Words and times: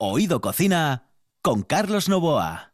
Oído 0.00 0.40
Cocina 0.40 1.10
con 1.42 1.62
Carlos 1.62 2.08
Novoa. 2.08 2.72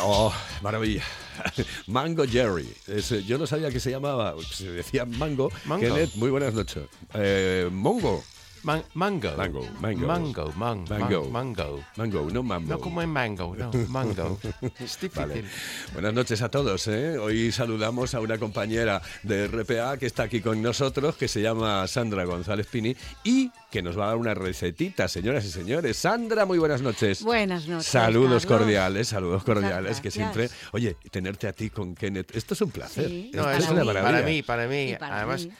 Oh, 0.00 0.32
maravilla. 0.62 1.04
Mango 1.86 2.24
Jerry. 2.26 2.74
Es, 2.86 3.12
eh, 3.12 3.22
yo 3.24 3.36
no 3.36 3.46
sabía 3.46 3.70
que 3.70 3.80
se 3.80 3.90
llamaba, 3.90 4.34
se 4.50 4.70
decía 4.70 5.04
Mango. 5.04 5.50
Mango. 5.66 5.82
Kenneth, 5.86 6.14
muy 6.14 6.30
buenas 6.30 6.54
noches. 6.54 6.84
Eh, 7.12 7.68
Mongo. 7.70 8.24
Man- 8.64 8.82
mango. 8.94 9.30
Mango, 9.36 9.60
mango. 9.80 10.06
Mango, 10.06 10.52
man- 10.56 10.84
man- 10.88 11.00
Mango. 11.00 11.28
mango. 11.30 11.84
Mango, 11.96 12.30
no 12.30 12.42
mambo. 12.42 12.72
No 12.72 12.80
como 12.80 13.02
en 13.02 13.10
mango, 13.10 13.54
no, 13.54 13.70
mango. 13.88 14.38
Es 14.80 14.98
difícil. 15.00 15.10
Vale. 15.28 15.44
Buenas 15.92 16.14
noches 16.14 16.40
a 16.40 16.48
todos. 16.50 16.88
¿eh? 16.88 17.18
Hoy 17.18 17.52
saludamos 17.52 18.14
a 18.14 18.20
una 18.20 18.38
compañera 18.38 19.02
de 19.22 19.46
RPA 19.48 19.98
que 19.98 20.06
está 20.06 20.22
aquí 20.24 20.40
con 20.40 20.62
nosotros, 20.62 21.14
que 21.16 21.28
se 21.28 21.42
llama 21.42 21.86
Sandra 21.86 22.24
González 22.24 22.66
Pini 22.66 22.96
y 23.22 23.50
que 23.70 23.82
nos 23.82 23.98
va 23.98 24.04
a 24.04 24.08
dar 24.08 24.16
una 24.16 24.32
recetita, 24.34 25.08
señoras 25.08 25.44
y 25.44 25.50
señores. 25.50 25.96
Sandra, 25.98 26.46
muy 26.46 26.58
buenas 26.58 26.80
noches. 26.80 27.22
Buenas 27.22 27.68
noches. 27.68 27.86
Saludos 27.86 28.46
Carlos. 28.46 28.60
cordiales, 28.60 29.08
saludos 29.08 29.44
cordiales, 29.44 29.96
que 30.00 30.08
gracias. 30.08 30.14
siempre, 30.14 30.48
oye, 30.72 30.96
tenerte 31.10 31.48
a 31.48 31.52
ti 31.52 31.68
con 31.70 31.94
Kenneth, 31.94 32.34
esto 32.34 32.54
es 32.54 32.60
un 32.62 32.70
placer. 32.70 33.08
Sí, 33.08 33.30
No, 33.34 33.50
es 33.50 33.58
es 33.64 33.68
una 33.70 33.80
mí. 33.80 33.86
maravilla. 33.88 34.12
para 34.12 34.26
mí, 34.26 34.42
para 34.42 34.66
mí. 34.68 34.90
Y 34.92 34.96
para 34.96 35.16
Además, 35.18 35.44
mí. 35.46 35.52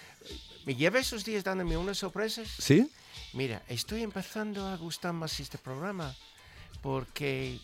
Me 0.67 0.75
lleva 0.75 0.99
esos 0.99 1.25
días 1.25 1.45
dándome 1.45 1.77
unas 1.77 1.99
sorpresas. 1.99 2.49
¿Sí? 2.59 2.89
Mira, 3.33 3.63
estoy 3.69 4.03
empezando 4.03 4.67
a 4.67 4.77
gustar 4.77 5.13
más 5.13 5.39
este 5.41 5.59
programa 5.59 6.15
porque, 6.81 7.59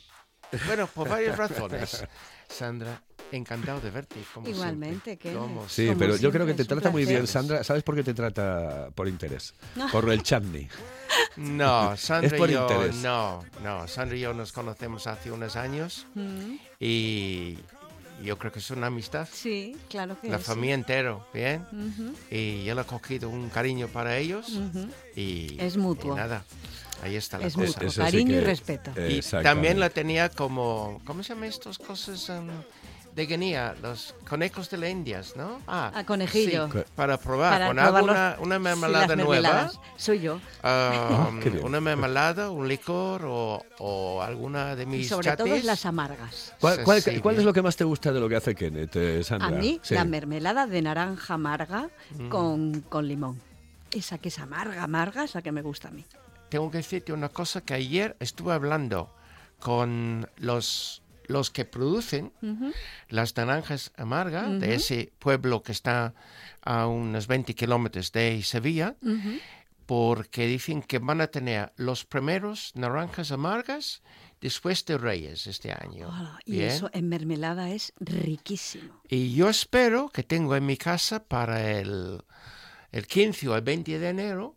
bueno, 0.66 0.86
por 0.86 1.08
varias 1.08 1.36
razones. 1.36 2.04
Sandra, 2.48 3.00
encantado 3.30 3.80
de 3.80 3.90
verte. 3.90 4.16
Como 4.34 4.48
Igualmente, 4.48 5.16
que 5.16 5.30
Sí, 5.68 5.86
Como 5.86 5.98
pero 5.98 6.16
yo 6.16 6.32
creo 6.32 6.46
que 6.46 6.54
te 6.54 6.64
trata 6.64 6.90
muy 6.90 7.04
bien. 7.04 7.26
Sandra. 7.28 7.62
¿Sabes 7.62 7.82
por 7.84 7.94
qué 7.94 8.02
te 8.02 8.14
trata 8.14 8.90
por 8.94 9.06
interés? 9.06 9.54
Por 9.92 10.10
el 10.10 10.22
chutney. 10.24 10.68
No, 11.36 11.96
Sandra 11.96 12.36
por 12.36 12.50
y 12.50 12.54
yo, 12.54 12.62
interés. 12.62 12.96
no, 12.96 13.44
no, 13.62 13.86
Sandra 13.86 14.16
y 14.16 14.20
yo 14.20 14.34
nos 14.34 14.50
conocemos 14.52 15.06
hace 15.06 15.30
unos 15.30 15.54
años 15.54 16.06
Mm, 16.14 16.56
y 16.80 17.56
yo 18.22 18.38
creo 18.38 18.52
que 18.52 18.58
es 18.58 18.70
una 18.70 18.86
amistad. 18.88 19.28
Sí, 19.32 19.76
claro 19.88 20.20
que 20.20 20.28
La 20.28 20.38
familia 20.38 20.74
entero, 20.74 21.26
¿bien? 21.32 21.66
Y 22.30 22.64
yo 22.64 22.74
le 22.74 22.80
he 22.82 22.84
cogido 22.84 23.28
un 23.28 23.48
cariño 23.50 23.88
para 23.88 24.16
ellos 24.18 24.46
y... 25.16 25.56
Es 25.60 25.76
mutuo. 25.76 26.12
y 26.14 26.16
nada, 26.16 26.44
ahí 27.02 27.16
está 27.16 27.38
la 27.38 27.46
Es 27.46 27.54
cosa. 27.54 27.66
mutuo. 27.66 27.82
Eso 27.88 28.00
sí 28.04 28.10
cariño 28.10 28.36
y 28.36 28.40
respeto. 28.40 28.92
Y 29.08 29.20
también 29.42 29.80
la 29.80 29.90
tenía 29.90 30.28
como, 30.28 31.00
¿cómo 31.04 31.22
se 31.22 31.30
llaman 31.34 31.48
estas 31.48 31.78
cosas 31.78 32.28
em, 32.30 32.48
de 33.14 33.26
Guinea? 33.26 33.74
Los 33.82 34.14
conejos 34.28 34.70
de 34.70 34.78
la 34.78 34.88
Indias, 34.88 35.34
¿no? 35.36 35.60
Ah, 35.66 35.90
A 35.94 36.04
conejillo. 36.04 36.68
sí, 36.72 36.78
para 36.94 37.16
probar. 37.18 37.52
Para 37.52 37.66
Con 37.66 37.76
probar 37.76 38.02
los- 38.38 38.46
una, 38.46 38.56
sí, 38.56 38.62
mermelada 38.62 39.06
las 39.16 39.16
nueva. 39.26 39.70
Soy 39.96 40.20
yo. 40.20 40.40
ah, 40.62 41.30
una 41.64 41.80
mermelada, 41.80 42.50
un 42.50 42.68
licor 42.68 43.24
o, 43.24 43.64
o 43.78 44.22
alguna 44.22 44.76
de 44.76 44.84
Y 44.84 44.86
mis 44.86 45.08
sobre 45.08 45.36
todo 45.36 45.46
chatis. 45.48 45.64
las 45.64 45.84
amargas. 45.86 46.54
¿Cuál, 46.60 46.84
cuál- 46.84 47.02
sí, 47.02 47.20
cuál 47.20 47.36
es 47.38 47.44
lo 47.44 47.52
que 47.52 47.62
más 47.62 47.76
te 47.76 47.84
gusta 47.84 48.12
de 48.12 48.20
lo 48.20 48.28
que 48.28 48.36
hace 48.36 48.54
Kenneth, 48.54 48.94
eh, 48.96 49.24
Sandra? 49.24 49.48
A 49.48 49.50
mí, 49.50 49.80
Sí. 49.82 49.94
la 49.94 50.04
mermelada 50.04 50.66
de 50.66 50.82
naranja 50.82 51.34
amarga 51.34 51.90
Mm. 52.16 52.28
con, 52.28 52.80
con 52.88 53.06
limón. 53.08 53.40
Esa 53.90 54.18
que 54.18 54.28
es 54.28 54.38
amarga, 54.38 54.84
amarga, 54.84 55.24
es 55.24 55.34
la 55.34 55.42
que 55.42 55.50
me 55.52 55.62
gusta 55.62 55.88
a 55.88 55.90
mí. 55.90 56.04
Tengo 56.48 56.70
que 56.70 56.78
decirte 56.78 57.12
una 57.12 57.28
cosa 57.28 57.60
que 57.60 57.74
ayer 57.74 58.16
estuve 58.20 58.52
hablando 58.52 59.10
con 59.58 60.28
los, 60.38 60.99
los 61.30 61.50
que 61.50 61.64
producen 61.64 62.32
las 63.08 63.36
naranjas 63.36 63.92
amargas 63.96 64.60
de 64.60 64.74
ese 64.74 65.12
pueblo 65.18 65.62
que 65.62 65.72
está 65.72 66.14
a 66.62 66.86
unos 66.86 67.26
20 67.26 67.54
kilómetros 67.54 68.12
de 68.12 68.42
Sevilla, 68.42 68.96
porque 69.86 70.46
dicen 70.46 70.82
que 70.82 70.98
van 70.98 71.20
a 71.20 71.28
tener 71.28 71.72
los 71.76 72.04
primeros 72.04 72.72
naranjas 72.74 73.30
amargas 73.32 74.02
después 74.40 74.84
de 74.86 74.98
Reyes 74.98 75.46
este 75.46 75.72
año. 75.72 76.08
Y 76.44 76.52
Bien. 76.52 76.68
eso 76.68 76.90
en 76.92 77.08
mermelada 77.08 77.70
es 77.70 77.92
riquísimo. 77.98 79.00
Y 79.08 79.34
yo 79.34 79.48
espero 79.48 80.08
que 80.08 80.22
tengo 80.22 80.56
en 80.56 80.66
mi 80.66 80.76
casa 80.76 81.24
para 81.24 81.78
el, 81.78 82.22
el 82.90 83.06
15 83.06 83.48
o 83.48 83.56
el 83.56 83.62
20 83.62 83.98
de 83.98 84.08
enero 84.08 84.56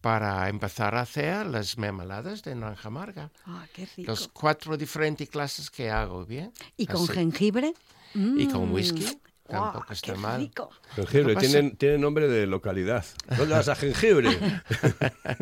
para 0.00 0.48
empezar 0.48 0.94
a 0.94 1.02
hacer 1.02 1.46
las 1.46 1.76
mermeladas 1.78 2.42
de 2.42 2.54
naranja 2.54 2.88
amarga. 2.88 3.30
Ah, 3.46 3.66
qué 3.72 3.86
rico. 3.96 4.10
Los 4.10 4.28
cuatro 4.28 4.76
diferentes 4.76 5.28
clases 5.28 5.70
que 5.70 5.90
hago, 5.90 6.24
¿bien? 6.24 6.52
Y 6.76 6.86
con 6.86 7.02
Así. 7.04 7.12
jengibre. 7.12 7.74
Y 8.14 8.46
con 8.48 8.68
Mm. 8.70 8.72
whisky. 8.74 9.04
Guau, 9.46 9.62
Tampoco 9.72 9.92
está 9.92 10.12
qué 10.12 10.18
mal. 10.18 10.40
rico. 10.40 10.70
Jengibre, 10.94 11.36
tiene, 11.36 11.70
tiene 11.72 11.98
nombre 11.98 12.28
de 12.28 12.46
localidad. 12.46 13.04
¿Dónde 13.36 13.54
vas 13.54 13.68
a 13.68 13.74
jengibre? 13.76 14.28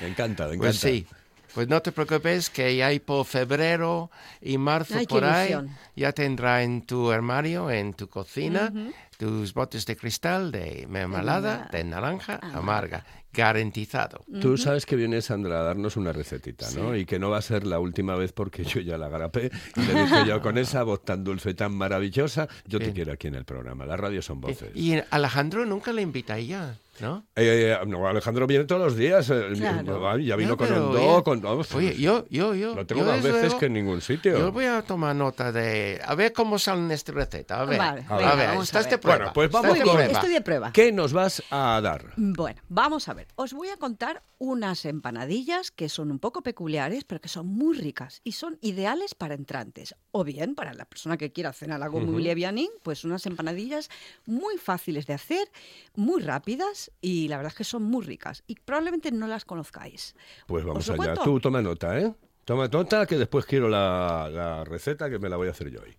me 0.00 0.08
encanta, 0.08 0.46
me 0.46 0.54
encanta. 0.54 0.58
Pues 0.58 0.76
sí. 0.78 1.06
Pues 1.54 1.68
no 1.68 1.82
te 1.82 1.92
preocupes 1.92 2.48
que 2.48 2.74
ya 2.76 2.86
hay 2.86 2.98
por 2.98 3.26
febrero 3.26 4.10
y 4.40 4.56
marzo 4.56 4.94
Ay, 4.96 5.06
por 5.06 5.22
ahí 5.22 5.50
ilusión. 5.52 5.76
ya 5.94 6.12
tendrá 6.12 6.62
en 6.62 6.80
tu 6.86 7.10
armario, 7.10 7.70
en 7.70 7.92
tu 7.92 8.08
cocina, 8.08 8.72
tus 9.18 9.52
botes 9.52 9.84
de 9.84 9.94
cristal 9.94 10.50
de 10.50 10.86
mermelada 10.88 11.68
de 11.70 11.84
naranja 11.84 12.40
amarga, 12.54 13.04
garantizado. 13.32 14.24
Tú 14.40 14.56
sabes 14.56 14.86
que 14.86 14.96
viene 14.96 15.20
Sandra 15.22 15.60
a 15.60 15.62
darnos 15.62 15.96
una 15.96 16.12
recetita, 16.12 16.66
¿no? 16.76 16.96
Y 16.96 17.04
que 17.04 17.18
no 17.18 17.30
va 17.30 17.38
a 17.38 17.42
ser 17.42 17.66
la 17.66 17.78
última 17.78 18.16
vez 18.16 18.32
porque 18.32 18.64
yo 18.64 18.80
ya 18.80 18.98
la 18.98 19.08
grapé 19.08 19.50
y 19.76 19.80
le 19.80 20.02
dije 20.02 20.24
yo 20.26 20.40
con 20.40 20.58
esa 20.58 20.82
voz 20.82 21.04
tan 21.04 21.24
dulce, 21.24 21.54
tan 21.54 21.74
maravillosa, 21.74 22.48
yo 22.66 22.78
te 22.78 22.86
Bien. 22.86 22.94
quiero 22.94 23.12
aquí 23.12 23.28
en 23.28 23.34
el 23.34 23.44
programa. 23.44 23.86
Las 23.86 23.98
radios 23.98 24.24
son 24.26 24.40
voces. 24.40 24.70
Y 24.74 24.94
Alejandro 25.10 25.64
nunca 25.64 25.92
le 25.92 26.02
invita 26.02 26.38
ya, 26.38 26.76
¿no? 27.00 27.24
Eh, 27.36 27.76
eh, 27.80 27.86
no, 27.86 28.06
Alejandro 28.06 28.46
viene 28.46 28.64
todos 28.64 28.82
los 28.82 28.96
días. 28.96 29.28
eh, 29.30 29.42
Claro. 29.56 30.08
ay, 30.10 30.26
Ya 30.26 30.36
vino 30.36 30.50
Ya, 30.50 30.56
con 30.56 30.68
pero 30.68 30.90
Ondó, 30.90 31.24
con... 31.24 31.40
vamos, 31.40 31.74
Oye, 31.74 31.96
yo, 31.96 32.26
yo, 32.30 32.54
yo. 32.54 32.74
lo 32.74 32.86
tengo 32.86 33.02
yo 33.02 33.08
más 33.08 33.22
veces 33.22 33.42
luego- 33.42 33.58
que 33.58 33.66
en 33.66 33.72
ningún 33.72 34.00
sitio. 34.00 34.38
Yo 34.38 34.52
voy 34.52 34.66
a 34.66 34.82
tomar 34.82 35.14
nota 35.16 35.52
de... 35.52 36.00
A 36.04 36.14
ver 36.14 36.32
cómo 36.32 36.58
salen 36.58 36.90
esta 36.90 37.12
receta. 37.12 37.60
A 37.60 37.64
ver. 37.64 37.78
Vale, 37.78 38.04
a 38.08 38.16
venga, 38.16 38.34
ver, 38.34 38.48
vamos 38.48 38.60
a 38.60 38.64
estás 38.64 38.84
de 38.84 38.90
ver. 38.92 39.00
prueba. 39.00 39.18
Bueno, 39.18 39.32
pues 39.34 39.50
vamos 39.50 39.74
de 39.78 39.84
con- 39.84 39.94
prueba. 39.94 40.12
Estoy 40.12 40.32
de 40.32 40.40
prueba. 40.40 40.72
¿Qué 40.72 40.92
nos 40.92 41.12
vas 41.12 41.42
a 41.50 41.80
dar? 41.82 42.12
Bueno, 42.16 42.60
vamos 42.68 43.08
a 43.08 43.14
ver. 43.14 43.21
Os 43.36 43.52
voy 43.52 43.68
a 43.68 43.76
contar 43.76 44.22
unas 44.38 44.84
empanadillas 44.84 45.70
que 45.70 45.88
son 45.88 46.10
un 46.10 46.18
poco 46.18 46.42
peculiares, 46.42 47.04
pero 47.04 47.20
que 47.20 47.28
son 47.28 47.46
muy 47.46 47.76
ricas 47.76 48.20
y 48.24 48.32
son 48.32 48.58
ideales 48.60 49.14
para 49.14 49.34
entrantes. 49.34 49.94
O 50.10 50.24
bien, 50.24 50.54
para 50.54 50.74
la 50.74 50.84
persona 50.84 51.16
que 51.16 51.32
quiera 51.32 51.52
cenar 51.52 51.82
algo 51.82 52.00
muy 52.00 52.22
livianín, 52.22 52.70
pues 52.82 53.04
unas 53.04 53.26
empanadillas 53.26 53.90
muy 54.26 54.58
fáciles 54.58 55.06
de 55.06 55.14
hacer, 55.14 55.50
muy 55.94 56.22
rápidas 56.22 56.90
y 57.00 57.28
la 57.28 57.36
verdad 57.36 57.52
es 57.52 57.58
que 57.58 57.64
son 57.64 57.82
muy 57.82 58.04
ricas. 58.04 58.42
Y 58.46 58.56
probablemente 58.56 59.12
no 59.12 59.26
las 59.26 59.44
conozcáis. 59.44 60.14
Pues 60.46 60.62
¿Os 60.62 60.68
vamos 60.68 60.90
allá. 60.90 60.96
cuento? 60.96 61.22
Tú 61.24 61.40
toma 61.40 61.62
nota, 61.62 61.98
¿eh? 61.98 62.14
Toma 62.44 62.68
nota 62.68 63.06
que 63.06 63.16
después 63.16 63.46
quiero 63.46 63.68
la, 63.68 64.28
la 64.30 64.64
receta 64.64 65.08
que 65.08 65.18
me 65.18 65.28
la 65.28 65.36
voy 65.36 65.48
a 65.48 65.52
hacer 65.52 65.70
yo 65.70 65.80
hoy. 65.80 65.96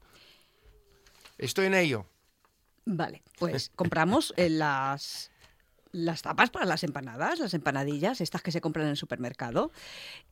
Estoy 1.38 1.67
en 1.67 1.73
ello. 1.73 2.05
Vale, 2.85 3.23
pues 3.40 3.72
compramos 3.75 4.34
eh, 4.35 4.50
las, 4.50 5.31
las 5.94 6.24
tapas 6.24 6.50
para 6.50 6.66
las 6.66 6.84
empanadas, 6.84 7.40
las 7.40 7.54
empanadillas, 7.54 8.20
estas 8.20 8.42
que 8.42 8.52
se 8.52 8.59
compran 8.59 8.88
en 8.88 8.92
el 8.92 8.98
supermercado. 8.98 9.72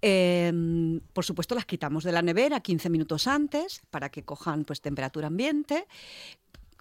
Eh, 0.02 1.00
por 1.14 1.24
supuesto, 1.24 1.56
las 1.56 1.66
quitamos 1.66 2.04
de 2.04 2.12
la 2.12 2.22
nevera 2.22 2.60
15 2.60 2.90
minutos 2.90 3.28
antes 3.28 3.82
para 3.90 4.10
que 4.10 4.24
cojan 4.24 4.66
pues, 4.66 4.82
temperatura 4.82 5.28
ambiente. 5.28 5.88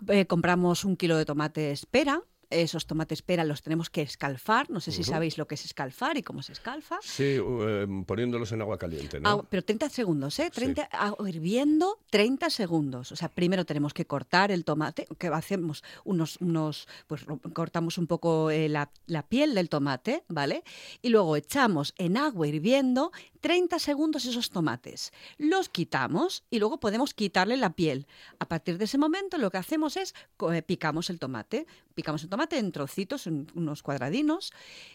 Eh, 0.09 0.27
compramos 0.27 0.85
un 0.85 0.97
kilo 0.97 1.17
de 1.17 1.27
tomate 1.27 1.71
espera. 1.71 2.23
Esos 2.51 2.87
tomates 2.87 3.23
pera 3.23 3.45
los 3.45 3.63
tenemos 3.63 3.91
que 3.91 4.03
escalfar. 4.03 4.69
No 4.71 4.81
sé 4.81 4.93
si 4.93 5.05
sabéis 5.05 5.39
lo 5.39 5.47
que 5.47 5.55
es 5.55 5.65
escalfar 5.65 6.19
y 6.19 6.23
cómo 6.23 6.43
se 6.43 6.53
escalfa. 6.53 6.99
Sí, 7.01 7.39
eh, 7.39 7.87
poniéndolos 8.07 8.53
en 8.53 8.61
agua 8.61 8.77
caliente, 8.77 9.21
¿no? 9.21 9.45
Pero 9.45 9.63
30 9.63 9.89
segundos, 9.89 10.39
¿eh? 10.41 10.51
30, 10.53 10.83
agua 10.83 11.29
hirviendo 11.29 11.99
30 12.11 12.51
segundos. 12.51 13.13
O 13.13 13.17
sea, 13.17 13.29
primero 13.29 13.65
tenemos 13.65 13.95
que 13.95 14.05
cortar 14.05 14.51
el 14.51 14.65
tomate, 14.65 15.07
que 15.19 15.29
hacemos 15.29 15.85
unos, 16.05 16.39
unos 16.41 16.89
pues 17.07 17.25
cortamos 17.53 17.99
un 17.99 18.07
poco 18.07 18.51
eh, 18.51 18.69
la, 18.69 18.91
la 19.07 19.23
piel 19.23 19.55
del 19.55 19.69
tomate, 19.69 20.25
¿vale? 20.29 20.65
Y 21.03 21.11
luego 21.11 21.37
echamos 21.37 21.95
en 21.99 22.17
agua 22.17 22.49
hirviendo 22.49 23.13
30 23.41 23.79
segundos 23.79 24.25
esos 24.25 24.51
tomates. 24.51 25.13
Los 25.39 25.69
quitamos 25.69 26.45
y 26.51 26.59
luego 26.59 26.81
podemos 26.81 27.15
quitarle 27.15 27.57
la 27.57 27.71
piel. 27.71 28.07
A 28.39 28.47
partir 28.47 28.79
de 28.79 28.85
ese 28.85 28.99
momento 28.99 29.39
lo 29.39 29.51
que 29.51 29.59
hacemos 29.59 29.97
es 29.97 30.15
eh, 30.53 30.63
picamos 30.63 31.11
el 31.11 31.19
tomate. 31.19 31.67
Picamos 31.95 32.23
el 32.23 32.29
tomate 32.29 32.40
en 32.51 32.73
trocitos, 32.73 33.27
en 33.27 33.47
unos 33.55 33.83
cuadradinos, 33.83 34.53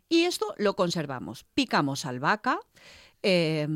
y 0.09 0.24
esto 0.24 0.53
lo 0.57 0.75
conservamos. 0.75 1.45
Picamos 1.53 2.06
albahaca, 2.06 2.59
eh, 3.24 3.68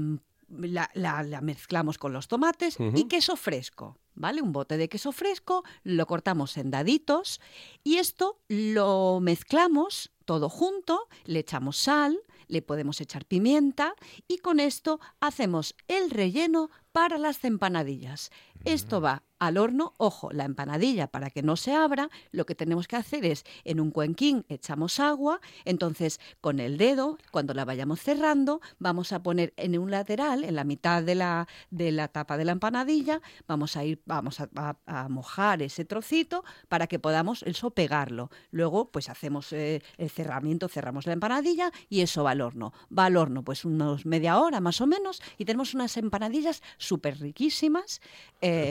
la, 0.50 0.90
la- 0.94 1.24
la 1.24 1.42
mezclamos 1.42 1.98
con 1.98 2.12
los 2.14 2.28
tomates 2.28 2.78
y 2.98 3.08
queso 3.08 3.36
fresco, 3.36 3.98
¿vale? 4.16 4.42
Un 4.42 4.52
bote 4.52 4.78
de 4.78 4.90
queso 4.90 5.12
fresco, 5.12 5.64
lo 5.84 6.08
cortamos 6.08 6.58
en 6.58 6.72
daditos 6.72 7.40
y 7.84 7.98
esto 7.98 8.40
lo 8.48 9.20
mezclamos 9.22 10.12
todo 10.26 10.50
junto, 10.50 11.08
le 11.26 11.40
echamos 11.40 11.78
sal, 11.78 12.20
le 12.48 12.64
podemos 12.64 13.00
echar 13.00 13.26
pimienta 13.26 13.94
y 14.28 14.40
con 14.40 14.60
esto 14.60 15.00
hacemos 15.20 15.76
el 15.88 16.10
relleno 16.10 16.72
para 16.92 17.20
las 17.20 17.44
empanadillas. 17.44 18.32
Esto 18.66 19.02
va 19.02 19.24
al 19.40 19.58
horno, 19.58 19.94
ojo, 19.98 20.32
la 20.34 20.44
empanadilla 20.44 21.08
para 21.08 21.30
que 21.30 21.42
no 21.44 21.56
se 21.56 21.74
abra, 21.74 22.10
lo 22.32 22.46
que 22.46 22.56
tenemos 22.56 22.90
que 22.90 22.98
hacer 22.98 23.26
es 23.26 23.46
en 23.64 23.80
un 23.80 23.90
cuenquín 23.90 24.46
echamos 24.50 25.00
agua, 25.00 25.40
entonces 25.64 26.20
con 26.42 26.60
el 26.60 26.78
dedo, 26.78 27.18
cuando 27.32 27.54
la 27.54 27.64
vayamos 27.64 28.02
cerrando, 28.02 28.60
vamos 28.80 29.14
a 29.14 29.24
poner 29.24 29.54
en 29.56 29.80
un 29.80 29.92
lateral, 29.92 30.44
en 30.44 30.56
la 30.58 30.66
mitad 30.66 31.02
de 31.04 31.16
la, 31.16 31.48
de 31.72 31.94
la 31.94 32.10
tapa 32.10 32.36
de 32.36 32.44
la 32.44 32.52
empanadilla, 32.52 33.22
vamos 33.48 33.78
a 33.78 33.86
ir, 33.86 34.02
vamos 34.06 34.42
a, 34.42 34.50
a- 34.86 35.08
mojar 35.08 35.62
ese 35.62 35.86
trocito 35.86 36.44
para 36.68 36.88
que 36.88 37.00
podamos 37.00 37.44
eso 37.44 37.72
pegarlo. 37.72 38.30
Luego, 38.52 38.92
pues 38.92 39.08
hacemos 39.08 39.54
eh, 39.54 39.82
el 39.98 40.10
cerramiento, 40.10 40.68
cerramos 40.68 41.08
la 41.08 41.14
empanadilla 41.14 41.72
y 41.88 42.02
eso 42.02 42.26
va 42.26 42.32
al 42.32 42.42
horno. 42.42 42.74
Va 42.96 43.06
al 43.06 43.16
horno 43.16 43.44
pues 43.44 43.64
unos 43.64 44.06
media 44.06 44.38
hora 44.38 44.60
más 44.60 44.82
o 44.82 44.88
menos 44.88 45.22
y 45.38 45.46
tenemos 45.46 45.74
unas 45.74 45.96
empanadillas 45.96 46.62
súper 46.78 47.18
riquísimas. 47.20 48.02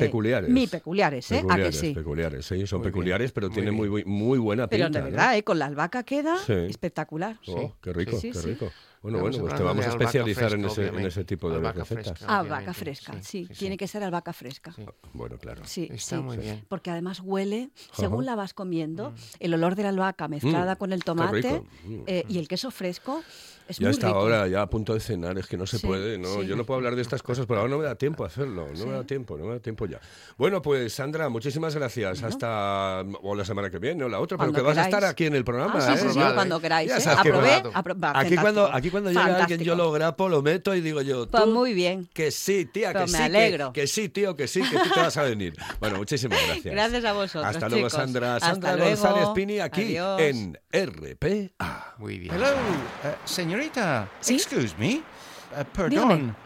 Peculiares. 0.01 0.51
Muy 0.51 0.67
peculiares, 0.67 1.31
¿eh? 1.33 1.37
¿A 1.37 1.41
que 1.41 1.47
Peculiares, 1.47 1.77
sí? 1.79 1.95
peculiares, 1.95 2.47
sí, 2.47 2.67
son 2.67 2.79
Muy 2.79 2.85
bien, 2.87 2.93
peculiares, 2.93 3.33
pero 3.33 3.49
muy 3.49 3.55
tienen 3.55 3.75
muy, 3.75 3.89
bien. 3.89 4.09
muy 4.09 4.39
buena 4.39 4.69
Pero 4.69 4.87
pinta. 4.87 4.99
de 5.01 5.05
¿no? 5.05 5.11
verdad, 5.11 5.37
¿eh? 5.37 5.43
con 5.45 5.59
la 5.59 5.67
albahaca 5.67 6.03
queda 6.05 6.37
Sí. 6.39 6.53
espectacular. 6.53 7.39
Oh, 7.47 7.73
qué 7.81 7.93
rico, 7.93 8.19
Sí, 8.19 8.33
qué 8.33 8.39
sí. 8.39 8.49
rico. 8.51 8.71
Bueno, 9.03 9.21
bueno, 9.21 9.39
pues 9.39 9.55
te 9.55 9.63
vamos 9.63 9.87
a 9.87 9.89
especializar 9.91 10.53
en, 10.55 10.65
ese, 10.65 10.89
en 10.89 10.99
ese 11.01 11.25
tipo 11.25 11.49
de 11.49 11.57
Albahaca 11.57 11.81
recetas. 11.81 12.05
fresca. 12.19 12.27
Albahaca 12.27 12.43
obviamente, 12.55 12.75
fresca, 12.75 13.13
sí, 13.15 13.21
sí, 13.23 13.47
sí, 13.55 13.59
tiene 13.61 13.77
que 13.77 13.87
ser 13.87 14.03
albahaca 14.03 14.33
fresca. 14.33 14.73
Sí. 14.75 14.85
Bueno, 15.13 15.39
claro. 15.39 15.63
Sí, 15.65 15.89
Está 15.93 16.17
sí. 16.17 16.23
muy 16.23 16.37
bien. 16.37 16.65
Porque 16.69 16.91
además 16.91 17.21
huele, 17.25 17.71
según 17.93 18.27
la 18.27 18.35
vas 18.35 18.55
comiendo, 18.55 19.15
el 19.39 19.55
olor 19.55 19.77
de 19.77 19.85
la 19.85 19.89
albahaca 19.91 20.27
mezclada 20.29 20.75
Mm, 20.75 20.79
con 20.79 20.93
el 20.93 21.05
tomate. 21.05 21.63
Mm. 21.85 22.01
eh, 22.07 22.25
y 22.29 22.39
el 22.39 22.49
queso 22.49 22.71
fresco 22.71 23.23
es 23.69 23.79
Ya 23.79 23.91
está 23.91 24.09
ahora, 24.09 24.49
ya 24.49 24.63
a 24.63 24.71
punto 24.71 24.95
de 24.95 25.01
cenar, 25.01 25.37
es 25.39 25.47
que 25.47 25.57
no 25.59 25.67
se 25.67 25.79
Sí, 25.79 25.87
puede, 25.87 26.17
¿no? 26.19 26.41
sí. 26.41 26.47
Yo 26.47 26.57
no 26.57 26.65
puedo 26.65 26.79
hablar 26.79 26.97
de 26.97 27.03
estas 27.03 27.23
cosas, 27.23 27.45
pero 27.47 27.61
ahora 27.61 27.71
no 27.71 27.79
me 27.79 27.85
da 27.85 27.95
tiempo 27.97 28.25
a 28.25 28.29
hacerlo, 28.29 28.67
no 28.77 28.87
me 28.87 28.93
da 28.93 29.05
tiempo, 29.05 29.37
no 29.37 29.45
me 29.45 29.53
da 29.55 29.61
tiempo 29.61 29.85
ya. 29.87 30.01
Bueno, 30.39 30.61
pues 30.63 30.93
Sandra, 30.95 31.29
muchísimas 31.29 31.75
gracias. 31.77 32.23
Hasta 32.23 33.05
o 33.23 33.35
la 33.35 33.45
semana 33.45 33.69
que 33.71 33.79
viene 33.79 34.05
o 34.05 34.09
la 34.09 34.21
otra, 34.21 34.39
pero 34.39 34.53
que 34.53 34.61
vas 34.63 34.77
a 34.79 34.85
estar 34.85 35.05
aquí 35.05 35.27
en 35.27 35.35
el 35.35 35.45
programa, 35.45 35.75
Ah, 35.77 35.97
sí, 35.97 36.07
¿eh? 36.07 36.11
sí, 36.13 36.19
cuando 36.35 36.61
queráis. 36.61 36.89
Ya 36.91 37.13
¿eh? 37.13 37.17
Aprobé, 37.19 37.63
va. 37.63 37.73
apro- 37.75 38.03
va, 38.03 38.19
Aquí 38.21 38.37
cuando, 38.37 38.63
fantástico. 38.63 38.77
Aquí 38.89 38.91
cuando 38.91 39.11
llega 39.11 39.21
alguien, 39.23 39.39
Fantástico. 39.41 39.65
yo 39.65 39.75
lo 39.77 39.93
grapo, 39.93 40.29
lo 40.29 40.43
meto 40.43 40.75
y 40.75 40.81
digo 40.81 41.03
yo, 41.03 41.29
Pues 41.29 41.45
tú, 41.45 41.51
muy 41.51 41.75
bien. 41.75 42.09
que 42.13 42.31
sí, 42.31 42.65
tía, 42.67 42.93
que 42.93 43.01
Pues 43.01 43.13
me 43.13 43.19
sí, 43.19 43.23
que- 43.25 43.37
alegro. 43.39 43.73
Que, 43.73 43.87
sí, 43.87 44.09
tío, 44.09 44.35
que 44.35 44.49
sí, 44.49 44.63
que 44.63 44.79
tú 44.79 44.91
te 44.95 45.01
vas 45.01 45.17
a 45.17 45.23
venir. 45.23 45.55
Bueno, 45.81 45.99
muchísimas 45.99 46.39
gracias. 46.47 46.75
Gracias 46.75 47.05
a 47.05 47.13
vosotros, 47.13 47.45
Hasta 47.45 47.69
luego, 47.69 47.89
chicos. 47.89 47.93
Sandra. 48.03 48.35
Hasta 48.37 48.51
Sandra 48.51 48.77
luego. 48.77 48.91
González 48.91 49.29
Pini, 49.35 49.59
aquí 49.61 49.97
Adiós. 49.97 50.21
en 50.21 50.59
RPA. 50.73 51.95
Muy 51.99 52.19
bien. 52.19 52.35
Hello, 52.35 52.47
uh, 52.53 53.09
señorita. 53.29 54.09
¿Sí? 54.21 54.35
Excuse 54.35 54.75
me. 54.79 54.97
Uh, 55.59 55.65
perdón. 55.75 56.37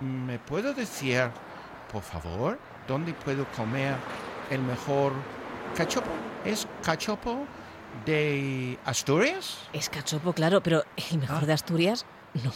¿Me 0.00 0.38
puedo 0.38 0.72
decir, 0.74 1.22
por 1.92 2.02
favor, 2.02 2.58
dónde 2.86 3.12
puedo 3.14 3.44
comer 3.56 3.94
el 4.50 4.60
mejor 4.62 5.12
cachopo? 5.76 6.10
¿Es 6.44 6.66
cachopo 6.84 7.46
de 8.06 8.78
Asturias? 8.84 9.58
Es 9.72 9.88
cachopo, 9.88 10.32
claro, 10.32 10.62
pero 10.62 10.84
el 11.10 11.18
mejor 11.18 11.42
Ah. 11.42 11.46
de 11.46 11.52
Asturias, 11.52 12.06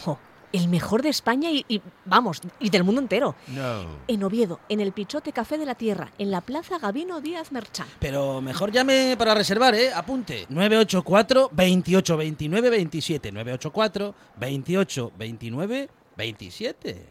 no. 0.05 0.19
El 0.51 0.67
mejor 0.67 1.01
de 1.01 1.09
España 1.09 1.49
y, 1.49 1.65
y, 1.67 1.81
vamos, 2.05 2.39
y 2.59 2.69
del 2.69 2.83
mundo 2.83 3.01
entero. 3.01 3.35
No. 3.47 3.85
En 4.07 4.23
Oviedo, 4.23 4.59
en 4.69 4.81
el 4.81 4.91
Pichote 4.91 5.31
Café 5.33 5.57
de 5.57 5.65
la 5.65 5.73
Tierra, 5.73 6.11
en 6.19 6.29
la 6.29 6.41
Plaza 6.41 6.77
Gabino 6.77 7.21
Díaz 7.21 7.51
Merchán. 7.51 7.87
Pero 7.99 8.39
mejor 8.39 8.71
llame 8.71 9.15
para 9.17 9.33
reservar, 9.33 9.73
¿eh? 9.73 9.91
Apunte. 9.91 10.45
984 10.49 11.49
28 11.53 12.17
29 12.17 12.69
27. 12.69 13.31
984 13.31 14.13
28 14.37 15.11
29 15.17 15.89
27. 16.17 17.07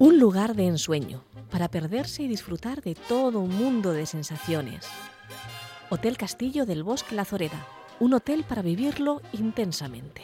Un 0.00 0.18
lugar 0.18 0.56
de 0.56 0.66
ensueño, 0.66 1.22
para 1.52 1.68
perderse 1.68 2.24
y 2.24 2.26
disfrutar 2.26 2.82
de 2.82 2.96
todo 2.96 3.38
un 3.38 3.54
mundo 3.56 3.92
de 3.92 4.06
sensaciones. 4.06 4.88
Hotel 5.90 6.16
Castillo 6.16 6.64
del 6.64 6.82
Bosque 6.82 7.14
La 7.14 7.26
Zoreda, 7.26 7.66
un 8.00 8.14
hotel 8.14 8.44
para 8.44 8.62
vivirlo 8.62 9.20
intensamente. 9.32 10.22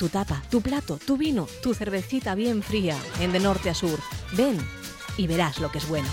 Tu 0.00 0.08
tapa, 0.08 0.42
tu 0.50 0.62
plato, 0.62 0.96
tu 0.96 1.18
vino, 1.18 1.46
tu 1.62 1.74
cervecita 1.74 2.34
bien 2.34 2.62
fría, 2.62 2.96
en 3.20 3.32
de 3.32 3.38
norte 3.38 3.68
a 3.68 3.74
sur. 3.74 3.98
Ven 4.32 4.56
y 5.18 5.26
verás 5.26 5.60
lo 5.60 5.70
que 5.70 5.76
es 5.76 5.86
bueno. 5.86 6.08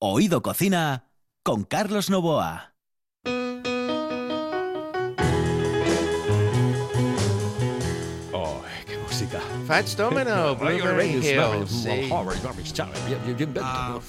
Oído 0.00 0.42
Cocina 0.42 1.04
con 1.44 1.62
Carlos 1.62 2.10
Novoa. 2.10 2.74
Oh, 8.32 8.60
qué 8.88 8.98
música. 8.98 9.40
Fats 9.68 9.96
Domino, 9.96 10.56
Blueberry 10.56 11.10
Hill. 11.10 11.68
sí. 11.68 12.10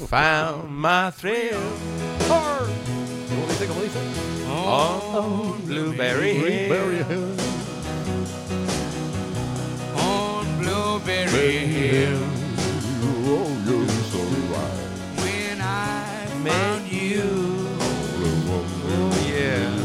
Found 0.10 0.72
my 0.72 1.12
thrill 1.12 2.99
¿Cómo 3.68 3.82
dice? 3.82 4.00
¿Cómo 4.00 4.12
dice? 4.12 4.48
on 5.20 5.66
Blueberry 5.66 6.34
Hill. 6.34 7.36
On 9.98 10.58
Blueberry 10.60 11.58
Hill. 11.68 12.20
Oh, 13.26 13.50
when 15.18 15.60
I 15.60 16.28
met 16.42 16.90
you. 16.90 17.68
Oh, 18.48 19.28
yeah. 19.28 19.76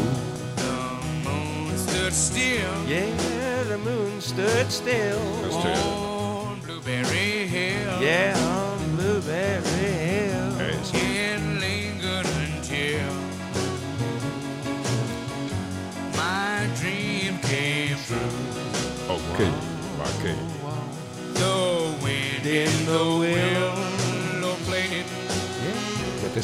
The 0.54 1.28
moon 1.28 1.76
stood 1.76 2.12
still. 2.12 2.84
Yeah, 2.86 3.64
the 3.64 3.78
moon 3.78 4.20
stood 4.20 4.70
still. 4.70 5.33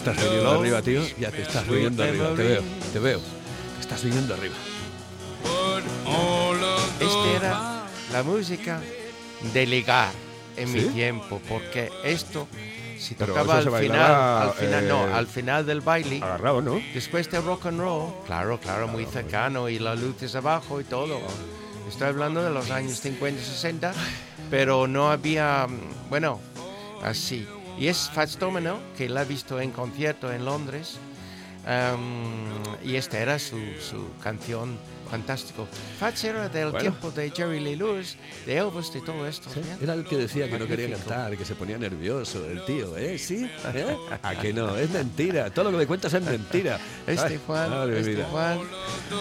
Estás 0.00 0.16
viniendo 0.16 0.50
arriba, 0.50 0.83
tío. 0.83 1.02
Ya 1.19 1.30
te 1.30 1.42
estás 1.42 1.69
viniendo 1.69 2.02
arriba. 2.02 2.35
Te 2.35 2.42
veo, 2.42 2.62
te 2.92 2.99
veo. 2.99 3.21
Te 3.21 3.80
estás 3.80 4.02
viniendo 4.02 4.35
arriba. 4.35 4.54
Este 7.00 7.37
era 7.37 7.85
la 8.12 8.23
música 8.23 8.80
de 9.52 9.66
ligar 9.66 10.11
en 10.57 10.73
mi 10.73 10.83
tiempo, 10.85 11.40
porque 11.49 11.90
esto 12.04 12.49
si 12.99 13.14
tocaba 13.14 13.59
al 13.59 13.71
final, 13.71 14.42
al 14.42 14.52
final, 14.52 14.88
no, 14.88 15.09
eh, 15.09 15.12
al 15.14 15.26
final 15.26 15.64
del 15.64 15.80
baile, 15.80 16.21
Agarrado, 16.23 16.61
¿no? 16.61 16.80
después 16.92 17.30
de 17.30 17.40
rock 17.40 17.66
and 17.66 17.80
roll, 17.80 18.12
claro, 18.26 18.61
claro, 18.61 18.88
muy 18.88 19.07
cercano 19.07 19.71
y 19.71 19.78
las 19.78 19.99
luces 19.99 20.35
abajo 20.35 20.80
y 20.80 20.85
todo. 20.85 21.19
Estoy 21.88 22.09
hablando 22.09 22.42
de 22.42 22.50
los 22.50 22.71
años 22.71 23.00
50, 23.00 23.42
60, 23.42 23.95
pero 24.50 24.87
no 24.87 25.11
había, 25.11 25.66
mm, 25.66 26.11
bueno, 26.11 26.40
así. 27.02 27.47
Y 27.81 27.89
es 27.89 28.11
Fats 28.15 28.39
Domino, 28.39 28.79
que 28.97 29.09
la 29.09 29.23
he 29.23 29.25
visto 29.25 29.59
en 29.61 29.71
concierto 29.71 30.31
en 30.31 30.45
Londres, 30.45 30.99
em, 31.67 31.99
y 32.85 32.97
esta 32.97 33.19
era 33.19 33.39
su, 33.39 33.57
su 33.81 34.07
canción 34.23 34.77
fantástico. 35.11 35.67
Fats 35.99 36.23
era 36.25 36.49
del 36.49 36.67
Bueno. 36.71 36.79
tiempo 36.79 37.11
de 37.11 37.31
Jerry 37.31 37.59
Lee 37.59 37.75
Lewis, 37.77 38.17
de 38.47 38.59
Elvis, 38.59 38.93
de 38.93 39.01
todo 39.01 39.27
esto. 39.27 39.49
Sí, 39.53 39.61
¿bien? 39.61 39.79
Era 39.83 39.95
el 39.95 40.05
que 40.05 40.17
decía 40.19 40.49
que 40.49 40.59
no 40.59 40.67
quería 40.69 40.91
cantar, 40.91 41.37
que 41.37 41.45
se 41.45 41.55
ponía 41.57 41.79
nervioso, 41.79 42.45
el 42.45 42.65
tío, 42.67 42.97
¿eh? 42.99 43.19
¿Sí? 43.19 43.51
¿Eh? 43.75 43.97
¿A 44.23 44.35
que 44.37 44.53
no? 44.53 44.77
Es 44.77 44.91
mentira. 44.91 45.51
Todo 45.51 45.65
lo 45.65 45.71
que 45.73 45.77
me 45.79 45.87
cuentas 45.87 46.13
es 46.15 46.23
mentira. 46.23 46.79
Este 47.07 47.27
Ay, 47.27 47.41
Juan, 47.47 47.71
madre 47.71 48.01
este. 48.01 48.23
Juan. 48.25 48.61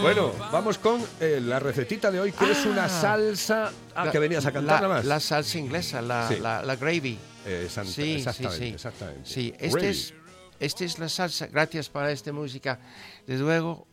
Bueno, 0.02 0.34
vamos 0.52 0.78
con 0.78 1.02
eh, 1.22 1.40
la 1.42 1.60
recetita 1.60 2.12
de 2.12 2.20
hoy, 2.20 2.34
que 2.34 2.52
es 2.52 2.66
una 2.66 2.86
Ah. 2.86 2.90
salsa... 2.90 3.72
Ah, 3.96 4.06
La- 4.06 4.12
que 4.12 4.20
venías 4.20 4.46
a 4.46 4.52
cantar 4.52 4.76
la, 4.76 4.82
nada 4.82 4.94
más. 4.96 5.06
La 5.06 5.20
salsa 5.22 5.58
inglesa, 5.58 6.02
la, 6.02 6.28
Sí. 6.28 6.36
la, 6.42 6.62
la 6.62 6.76
gravy. 6.76 7.18
Eh, 7.50 7.70
santa- 7.70 7.92
Sí, 7.92 8.12
exactamente, 8.14 8.58
sí, 8.58 8.68
sí. 8.70 8.74
exactamente. 8.76 9.30
Sí, 9.30 9.54
Gravy. 9.60 9.88
es, 9.88 10.14
este 10.60 10.86
es 10.86 11.00
la 11.00 11.10
salsa. 11.10 11.48
Gracias 11.48 11.90
para 11.90 12.12
esta 12.12 12.32
música. 12.32 12.80
Desde 13.26 13.44
luego, 13.44 13.88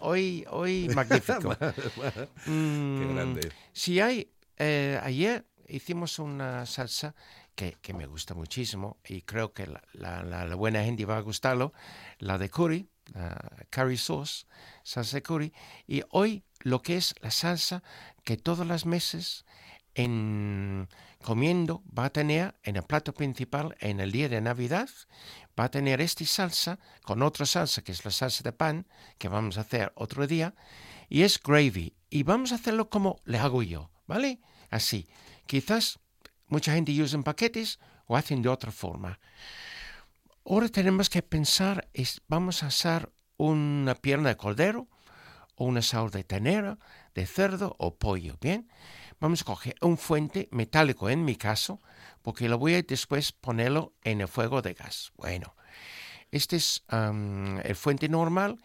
hoy, 0.00 0.44
hoy 0.50 0.88
magnífico. 0.94 1.56
Qué 1.58 2.50
Mm, 2.50 3.14
grande. 3.14 3.52
Si 3.72 4.00
hay, 4.00 4.30
eh, 4.58 4.98
ayer 5.02 5.44
hicimos 5.68 6.18
una 6.18 6.64
salsa 6.66 7.14
que, 7.54 7.76
que 7.82 7.92
me 7.94 8.06
gusta 8.06 8.34
muchísimo 8.34 8.98
y 9.06 9.22
creo 9.22 9.52
que 9.52 9.66
la, 9.66 9.82
la- 10.22 10.54
buena 10.54 10.84
gente 10.84 11.04
va 11.04 11.16
a 11.16 11.20
gustarlo, 11.20 11.72
la 12.18 12.38
de 12.38 12.48
curry, 12.50 12.88
la 13.14 13.36
curry 13.70 13.96
sauce, 13.96 14.46
salsa 14.84 15.16
de 15.18 15.22
curry. 15.22 15.52
Y 15.86 16.02
hoy 16.10 16.44
lo 16.60 16.82
que 16.82 16.96
es 16.96 17.14
la 17.20 17.30
salsa 17.30 17.82
que 18.24 18.36
todas 18.36 18.66
las 18.66 18.84
meses 18.86 19.44
en 19.94 20.88
comiendo 21.22 21.82
va 21.96 22.06
a 22.06 22.12
tener 22.12 22.54
en 22.62 22.76
el 22.76 22.82
plato 22.82 23.12
principal 23.14 23.76
en 23.80 24.00
el 24.00 24.12
día 24.12 24.28
de 24.28 24.40
Navidad, 24.40 24.88
va 25.58 25.64
a 25.64 25.70
tener 25.70 26.00
esta 26.00 26.24
salsa 26.24 26.78
con 27.02 27.22
otra 27.22 27.46
salsa 27.46 27.82
que 27.82 27.92
es 27.92 28.04
la 28.04 28.10
salsa 28.10 28.42
de 28.42 28.52
pan 28.52 28.86
que 29.18 29.28
vamos 29.28 29.58
a 29.58 29.62
hacer 29.62 29.92
otro 29.96 30.26
día 30.26 30.54
y 31.08 31.22
es 31.22 31.42
gravy 31.42 31.94
y 32.10 32.22
vamos 32.22 32.52
a 32.52 32.56
hacerlo 32.56 32.88
como 32.90 33.20
le 33.24 33.38
hago 33.38 33.62
yo, 33.62 33.90
¿vale? 34.06 34.40
Así. 34.70 35.08
Quizás 35.46 35.98
mucha 36.48 36.72
gente 36.72 36.92
usa 37.00 37.16
en 37.16 37.24
paquetes 37.24 37.78
o 38.06 38.16
hacen 38.16 38.42
de 38.42 38.48
otra 38.48 38.72
forma. 38.72 39.18
Ahora 40.44 40.68
tenemos 40.68 41.10
que 41.10 41.22
pensar, 41.22 41.88
vamos 42.28 42.62
a 42.62 42.68
hacer 42.68 43.12
una 43.36 43.94
pierna 43.96 44.28
de 44.28 44.36
cordero 44.36 44.88
o 45.56 45.64
una 45.64 45.82
sal 45.82 46.10
de 46.10 46.22
ternera, 46.22 46.78
de 47.14 47.26
cerdo 47.26 47.74
o 47.78 47.96
pollo, 47.96 48.36
¿bien? 48.40 48.68
Vamos 49.18 49.42
a 49.42 49.44
coger 49.44 49.76
un 49.80 49.96
fuente 49.96 50.48
metálico 50.50 51.08
en 51.08 51.24
mi 51.24 51.36
caso, 51.36 51.80
porque 52.22 52.48
lo 52.48 52.58
voy 52.58 52.74
a 52.74 52.82
después 52.82 53.32
ponerlo 53.32 53.94
en 54.02 54.20
el 54.20 54.28
fuego 54.28 54.60
de 54.62 54.74
gas. 54.74 55.12
Bueno, 55.16 55.56
este 56.30 56.56
es 56.56 56.84
el 56.90 57.76
fuente 57.76 58.08
normal 58.08 58.60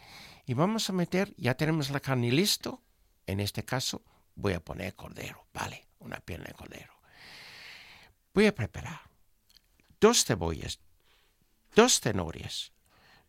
y 0.45 0.53
vamos 0.53 0.89
a 0.89 0.93
meter, 0.93 1.33
ya 1.37 1.55
tenemos 1.55 1.89
la 1.89 1.99
carne 1.99 2.31
listo, 2.31 2.81
en 3.27 3.39
este 3.39 3.63
caso 3.63 4.03
voy 4.35 4.53
a 4.53 4.59
poner 4.59 4.95
cordero, 4.95 5.47
¿vale? 5.53 5.87
Una 5.99 6.19
pierna 6.19 6.45
de 6.47 6.53
cordero. 6.53 6.93
Voy 8.33 8.47
a 8.47 8.55
preparar 8.55 9.01
dos 9.99 10.25
cebollas, 10.25 10.79
dos 11.75 11.99
cenorias, 11.99 12.73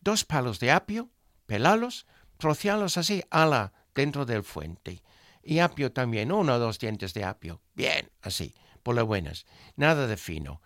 dos 0.01 0.25
palos 0.25 0.59
de 0.59 0.73
apio, 0.73 1.11
pelarlos, 1.47 2.07
trocearlos 2.39 2.97
así 2.97 3.23
ala 3.31 3.73
dentro 3.95 4.25
del 4.25 4.43
fuente. 4.43 5.03
Y 5.43 5.59
apio 5.59 5.93
también, 5.93 6.33
uno 6.33 6.55
o 6.55 6.59
dos 6.59 6.79
dientes 6.79 7.15
de 7.15 7.25
apio. 7.25 7.61
Bien, 7.75 8.11
así, 8.21 8.55
por 8.83 8.95
las 8.95 9.05
buenas. 9.05 9.47
Nada 9.77 10.07
de 10.07 10.17
fino. 10.17 10.63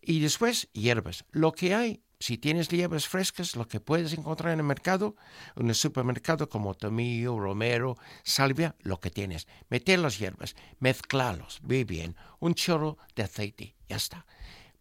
Y 0.00 0.20
después, 0.20 0.68
hierbas. 0.72 1.24
Lo 1.30 1.52
que 1.52 1.74
hay, 1.74 2.02
si 2.18 2.38
tienes 2.38 2.68
hierbas 2.68 3.08
frescas, 3.08 3.56
lo 3.56 3.68
que 3.68 3.80
puedes 3.80 4.12
encontrar 4.12 4.52
en 4.52 4.60
el 4.60 4.66
mercado, 4.66 5.16
en 5.56 5.68
el 5.68 5.74
supermercado 5.74 6.48
como 6.48 6.74
tomillo, 6.74 7.38
romero, 7.38 7.96
salvia, 8.22 8.76
lo 8.80 9.00
que 9.00 9.10
tienes. 9.10 9.46
Meter 9.68 9.98
las 9.98 10.18
hierbas, 10.18 10.54
mezclarlos, 10.78 11.62
muy 11.62 11.84
bien. 11.84 12.16
Un 12.38 12.54
chorro 12.54 12.98
de 13.14 13.22
aceite, 13.24 13.76
ya 13.88 13.96
está. 13.96 14.26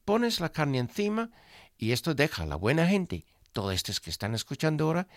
Pones 0.06 0.40
la 0.40 0.50
carne 0.50 0.80
encima 0.80 1.30
y 1.78 1.92
esto 1.92 2.14
deja 2.14 2.44
a 2.44 2.46
la 2.46 2.56
buena 2.56 2.88
gente, 2.88 3.26
todos 3.52 3.74
estos 3.74 4.00
que 4.00 4.10
están 4.10 4.36
escuchando 4.36 4.86
ahora, 4.86 5.08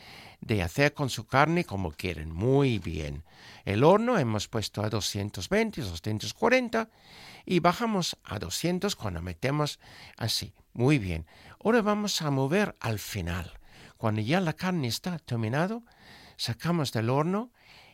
de 0.40 0.62
hacer 0.62 0.94
con 0.94 1.10
su 1.10 1.26
carne 1.26 1.64
como 1.64 1.92
quieren. 1.92 2.32
Muy 2.32 2.78
bien. 2.78 3.24
El 3.64 3.84
horno 3.84 4.18
hemos 4.18 4.48
puesto 4.48 4.82
a 4.82 4.90
220, 4.90 5.82
240 5.82 6.88
y 7.44 7.60
bajamos 7.60 8.16
a 8.24 8.38
200 8.38 8.96
cuando 8.96 9.22
metemos 9.22 9.78
así. 10.16 10.52
Muy 10.72 10.98
bien. 10.98 11.26
Ahora 11.64 11.82
vamos 11.82 12.22
a 12.22 12.30
mover 12.30 12.74
al 12.80 12.98
final. 12.98 13.52
Cuando 13.96 14.20
ya 14.20 14.40
la 14.40 14.54
carne 14.54 14.88
está 14.88 15.18
terminado, 15.18 15.82
sacamos 16.36 16.92
del 16.92 17.10
horno 17.10 17.50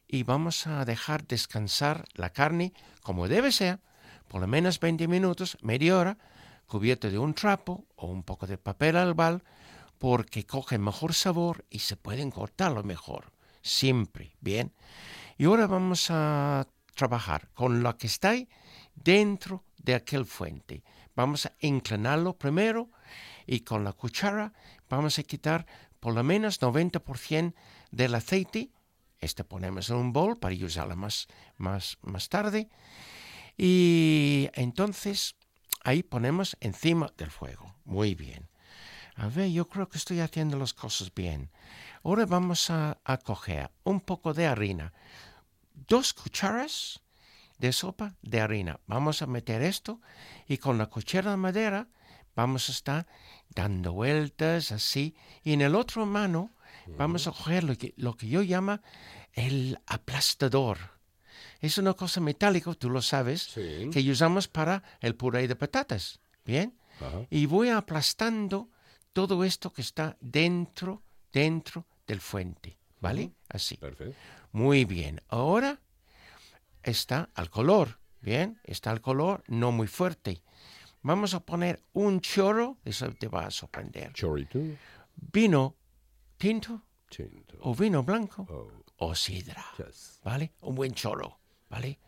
y 0.06 0.22
vamos 0.22 0.66
a 0.66 0.84
dejar 0.84 1.26
descansar 1.26 2.04
la 2.14 2.30
carne 2.30 2.72
como 3.02 3.28
debe 3.28 3.52
ser, 3.52 3.80
por 4.28 4.40
lo 4.40 4.46
menos 4.46 4.80
20 4.80 5.06
minutos, 5.08 5.58
media 5.60 5.98
hora, 5.98 6.18
cubierto 6.66 7.10
de 7.10 7.18
un 7.18 7.34
trapo 7.34 7.84
o 7.96 8.06
un 8.06 8.22
poco 8.22 8.46
de 8.46 8.58
papel 8.58 8.96
albal, 8.96 9.42
porque 9.98 10.46
coge 10.46 10.78
mejor 10.78 11.14
sabor 11.14 11.64
y 11.70 11.80
se 11.80 11.96
pueden 11.96 12.30
cortarlo 12.30 12.82
mejor. 12.82 13.32
Siempre, 13.62 14.36
¿bien? 14.40 14.72
Y 15.36 15.44
ahora 15.44 15.66
vamos 15.66 16.06
a 16.10 16.66
trabajar 16.94 17.50
con 17.54 17.82
lo 17.82 17.96
que 17.96 18.06
está 18.06 18.30
ahí 18.30 18.48
dentro 18.94 19.64
de 19.76 19.94
aquel 19.94 20.24
fuente. 20.26 20.82
Vamos 21.14 21.46
a 21.46 21.52
inclinarlo 21.60 22.38
primero 22.38 22.90
y 23.46 23.60
con 23.60 23.84
la 23.84 23.92
cuchara 23.92 24.52
vamos 24.88 25.18
a 25.18 25.22
quitar 25.22 25.66
por 26.00 26.14
lo 26.14 26.22
menos 26.22 26.60
90% 26.60 27.54
del 27.90 28.14
aceite. 28.14 28.70
Este 29.18 29.42
ponemos 29.42 29.90
en 29.90 29.96
un 29.96 30.12
bol 30.12 30.36
para 30.36 30.54
usarlo 30.54 30.94
más, 30.96 31.26
más, 31.56 31.98
más 32.02 32.28
tarde. 32.28 32.68
Y 33.56 34.48
entonces 34.54 35.34
ahí 35.82 36.04
ponemos 36.04 36.56
encima 36.60 37.12
del 37.16 37.30
fuego. 37.30 37.74
Muy 37.84 38.14
bien. 38.14 38.48
A 39.18 39.28
ver, 39.28 39.50
yo 39.50 39.66
creo 39.68 39.88
que 39.88 39.98
estoy 39.98 40.20
haciendo 40.20 40.56
las 40.58 40.72
cosas 40.74 41.12
bien. 41.12 41.50
Ahora 42.04 42.24
vamos 42.26 42.70
a, 42.70 42.98
a 43.04 43.16
coger 43.18 43.70
un 43.84 44.00
poco 44.00 44.32
de 44.32 44.46
harina. 44.46 44.92
Dos 45.88 46.14
cucharas 46.14 47.00
de 47.58 47.72
sopa 47.72 48.14
de 48.22 48.40
harina. 48.40 48.78
Vamos 48.86 49.20
a 49.22 49.26
meter 49.26 49.62
esto 49.62 50.00
y 50.46 50.58
con 50.58 50.78
la 50.78 50.86
cuchara 50.86 51.32
de 51.32 51.36
madera 51.36 51.88
vamos 52.36 52.68
a 52.68 52.72
estar 52.72 53.06
dando 53.48 53.92
vueltas 53.92 54.70
así. 54.70 55.16
Y 55.42 55.52
en 55.52 55.62
el 55.62 55.74
otro 55.74 56.06
mano 56.06 56.52
vamos 56.96 57.26
a 57.26 57.32
coger 57.32 57.64
lo 57.64 57.76
que, 57.76 57.94
lo 57.96 58.16
que 58.16 58.28
yo 58.28 58.42
llamo 58.42 58.78
el 59.32 59.78
aplastador. 59.86 60.78
Es 61.60 61.76
una 61.78 61.94
cosa 61.94 62.20
metálica, 62.20 62.72
tú 62.74 62.88
lo 62.88 63.02
sabes, 63.02 63.42
Sí. 63.42 63.90
que 63.92 64.08
usamos 64.10 64.46
para 64.46 64.84
el 65.00 65.16
puré 65.16 65.48
de 65.48 65.56
patatas. 65.56 66.20
¿Bien? 66.44 66.78
Ajá. 67.00 67.26
Y 67.30 67.46
voy 67.46 67.68
aplastando 67.70 68.70
todo 69.18 69.42
esto 69.42 69.72
que 69.72 69.82
está 69.82 70.16
dentro, 70.20 71.02
dentro 71.32 71.86
del 72.06 72.20
fuente. 72.20 72.78
¿Vale? 73.00 73.32
Así. 73.48 73.76
Perfecto. 73.76 74.14
Muy 74.52 74.84
bien. 74.84 75.20
Ahora 75.28 75.80
está 76.84 77.28
al 77.34 77.50
color. 77.50 77.98
Bien, 78.20 78.60
está 78.64 78.90
al 78.92 79.00
color, 79.00 79.42
no 79.48 79.72
muy 79.72 79.86
fuerte. 79.88 80.42
Vamos 81.02 81.34
a 81.34 81.40
poner 81.40 81.82
un 81.92 82.20
chorro, 82.20 82.76
eso 82.84 83.12
te 83.14 83.26
va 83.28 83.46
a 83.46 83.50
sorprender. 83.50 84.12
Chorito. 84.12 84.60
Vino 85.16 85.74
tinto 86.36 86.82
Chinto. 87.10 87.56
o 87.62 87.74
vino 87.74 88.02
blanco 88.04 88.46
Oh, 88.48 88.70
o 89.08 89.14
sidra. 89.16 89.64
yes. 89.78 90.20
¿Vale? 90.24 90.52
Un 90.60 90.74
buen 90.76 90.92
chorro. 90.92 91.38
¿Vale? 91.70 91.98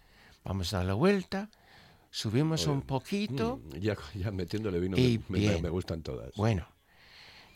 Vamos 0.45 0.73
a 0.75 0.79
dar 0.79 0.87
la 0.87 0.95
vuelta, 0.95 1.49
subimos 2.11 2.67
un 2.69 2.83
poquito. 2.83 3.59
Mm, 3.62 3.79
ya, 3.79 3.97
ya 4.14 4.31
metiéndole 4.31 4.79
vino 4.81 4.97
Y 4.97 5.19
me, 5.29 5.38
me- 5.38 5.38
bien. 5.38 5.62
me 5.62 5.69
gustan 5.71 6.02
todas. 6.02 6.35
Bueno, 6.35 6.67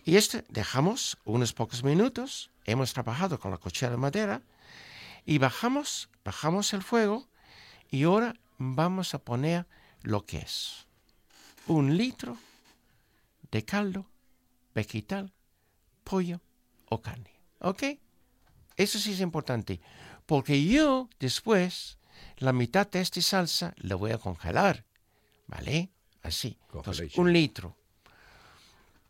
y 0.05 0.17
este 0.17 0.45
dejamos 0.49 1.19
unos 1.25 1.53
pocos 1.53 1.83
minutos, 1.83 2.51
hemos 2.65 2.93
trabajado 2.93 3.39
con 3.39 3.51
la 3.51 3.59
cuchara 3.59 3.93
de 3.93 3.99
madera 3.99 4.43
y 5.25 5.39
bajamos, 5.39 6.11
bajamos 6.25 6.73
el 6.75 6.83
fuego 6.83 7.27
y 7.91 8.05
ahora 8.05 8.35
vamos 8.59 9.15
a 9.15 9.19
poner 9.19 9.67
lo 10.03 10.27
que 10.27 10.39
es 10.39 10.87
un 11.67 11.97
litro 11.97 12.37
de 13.51 13.65
caldo 13.65 14.07
vegetal, 14.75 15.33
pollo 16.03 16.41
o 16.91 17.01
carne. 17.01 17.31
¿Ok? 17.61 17.85
Eso 18.77 18.99
sí 18.99 19.13
es 19.13 19.21
importante, 19.21 19.81
porque 20.27 20.65
yo 20.65 21.09
después 21.19 21.99
la 22.39 22.53
mitad 22.53 22.91
de 22.91 23.01
esta 23.01 23.23
salsa 23.23 23.75
la 23.77 23.95
voy 23.95 24.11
a 24.11 24.19
congelar, 24.19 24.85
¿vale? 25.47 25.91
Así. 26.23 26.59
Entonces, 26.73 27.17
un 27.17 27.33
litro. 27.33 27.77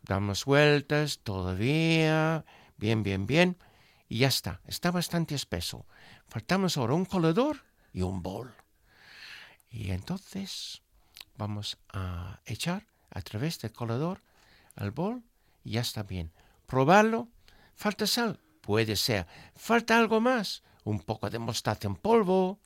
Damos 0.07 0.45
vueltas 0.45 1.19
todavía, 1.19 2.45
bien, 2.77 3.03
bien, 3.03 3.25
bien, 3.25 3.57
y 4.07 4.19
ya 4.19 4.27
está. 4.27 4.61
Está 4.65 4.91
bastante 4.91 5.33
espeso. 5.35 5.85
Faltamos 6.27 6.77
ahora 6.77 6.93
un 6.93 7.05
colador 7.05 7.63
y 7.91 8.01
un 8.01 8.21
bol. 8.21 8.53
Y 9.69 9.91
entonces 9.91 10.83
vamos 11.37 11.77
a 11.91 12.39
echar 12.45 12.85
a 13.09 13.21
través 13.21 13.59
del 13.59 13.73
colador 13.73 14.21
al 14.75 14.91
bol 14.91 15.23
y 15.63 15.71
ya 15.71 15.81
está 15.81 16.03
bien. 16.03 16.31
Probarlo. 16.67 17.29
¿Falta 17.73 18.05
sal? 18.05 18.39
Puede 18.61 18.95
ser. 18.95 19.25
¿Falta 19.55 19.97
algo 19.97 20.21
más? 20.21 20.63
un 20.85 20.99
poco 20.99 21.29
de 21.29 21.39
mostaza 21.39 21.87
en 21.87 21.95
polvo, 21.95 22.59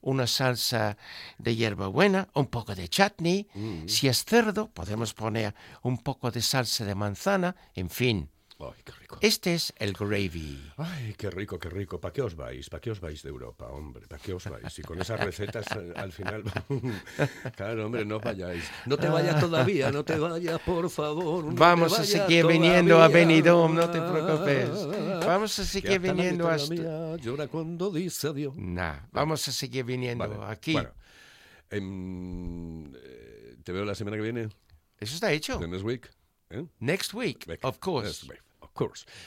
una 0.00 0.26
salsa 0.26 0.96
de 1.38 1.56
hierbabuena, 1.56 2.28
un 2.34 2.46
poco 2.46 2.74
de 2.74 2.88
chutney. 2.88 3.48
Si 3.86 4.08
es 4.08 4.24
cerdo, 4.24 4.68
podemos 4.68 5.14
poner 5.14 5.54
un 5.82 5.98
poco 5.98 6.30
de 6.30 6.42
salsa 6.42 6.84
de 6.84 6.94
manzana, 6.94 7.56
en 7.74 7.90
fin. 7.90 8.28
Ay, 8.60 8.82
qué 8.84 8.92
rico. 8.92 9.18
Este 9.20 9.54
es 9.54 9.72
el 9.78 9.92
gravy. 9.92 10.72
Ay, 10.76 11.14
qué 11.16 11.30
rico, 11.30 11.58
qué 11.58 11.70
rico. 11.70 12.00
¿Para 12.00 12.12
qué 12.12 12.22
os 12.22 12.36
vais? 12.36 12.68
¿Para 12.68 12.80
qué 12.80 12.90
os 12.90 13.00
vais 13.00 13.22
de 13.22 13.28
Europa, 13.28 13.66
hombre? 13.68 14.06
¿Para 14.06 14.22
qué 14.22 14.32
os 14.34 14.44
vais? 14.44 14.78
Y 14.78 14.82
con 14.82 15.00
esas 15.00 15.20
recetas 15.20 15.66
eh, 15.76 15.92
al 15.96 16.12
final... 16.12 16.42
claro, 17.56 17.86
hombre, 17.86 18.04
no 18.04 18.20
vayáis. 18.20 18.64
No 18.86 18.96
te 18.96 19.08
vayas 19.08 19.40
todavía, 19.40 19.90
no 19.90 20.04
te 20.04 20.18
vayas, 20.18 20.60
por 20.60 20.90
favor. 20.90 21.44
no 21.44 21.54
Vamos 21.54 21.98
a 21.98 22.04
seguir 22.04 22.46
viniendo 22.46 23.02
a. 23.02 23.08
Benidorm, 23.08 23.74
no 23.74 23.90
te 23.90 24.00
preocupes. 24.00 24.70
Vamos 25.26 25.58
a 25.58 25.64
seguir 25.64 26.00
viniendo 26.00 26.48
hasta... 26.48 26.74
mía 26.74 27.16
llora 27.16 27.48
cuando 27.48 27.90
dice 27.90 28.28
adiós. 28.28 28.54
Nah, 28.56 29.00
vamos 29.12 29.46
a 29.48 29.52
seguir 29.52 29.84
viniendo 29.84 30.28
Vale, 30.28 30.52
aquí. 30.52 30.72
Bueno, 30.72 30.90
em, 31.70 32.86
eh, 32.94 33.56
te 33.62 33.72
veo 33.72 33.84
la 33.84 33.94
semana 33.94 34.16
que 34.16 34.22
viene, 34.22 34.48
Eso 34.98 35.14
está 35.14 35.32
hecho. 35.32 35.58
the 35.58 35.68
next 35.68 35.84
week. 35.84 36.10
¿eh? 36.50 36.66
Next 36.80 37.14
week, 37.14 37.46
of 37.62 37.78
course. 37.78 38.26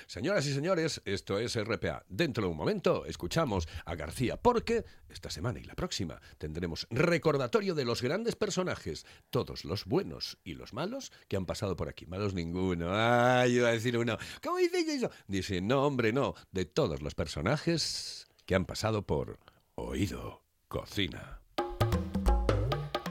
Señoras 0.07 0.47
y 0.47 0.53
señores, 0.53 1.01
esto 1.05 1.37
es 1.37 1.55
RPA. 1.55 2.03
Dentro 2.09 2.45
de 2.45 2.49
un 2.49 2.57
momento 2.57 3.05
escuchamos 3.05 3.67
a 3.85 3.95
García, 3.95 4.37
porque 4.37 4.83
esta 5.09 5.29
semana 5.29 5.59
y 5.59 5.63
la 5.63 5.75
próxima 5.75 6.19
tendremos 6.39 6.87
recordatorio 6.89 7.75
de 7.75 7.85
los 7.85 8.01
grandes 8.01 8.35
personajes, 8.35 9.05
todos 9.29 9.63
los 9.63 9.85
buenos 9.85 10.39
y 10.43 10.55
los 10.55 10.73
malos 10.73 11.11
que 11.27 11.37
han 11.37 11.45
pasado 11.45 11.75
por 11.75 11.87
aquí. 11.87 12.07
Malos 12.07 12.33
ninguno. 12.33 12.89
Ay, 12.91 13.57
iba 13.57 13.69
a 13.69 13.73
decir 13.73 13.97
uno. 13.97 14.17
¿Cómo 14.41 14.57
dices 14.57 14.87
eso? 14.87 15.11
Dice, 15.27 15.61
no, 15.61 15.85
hombre, 15.85 16.13
no. 16.13 16.33
De 16.51 16.65
todos 16.65 17.01
los 17.01 17.13
personajes 17.13 18.27
que 18.45 18.55
han 18.55 18.65
pasado 18.65 19.05
por 19.05 19.39
Oído 19.75 20.43
Cocina. 20.67 21.42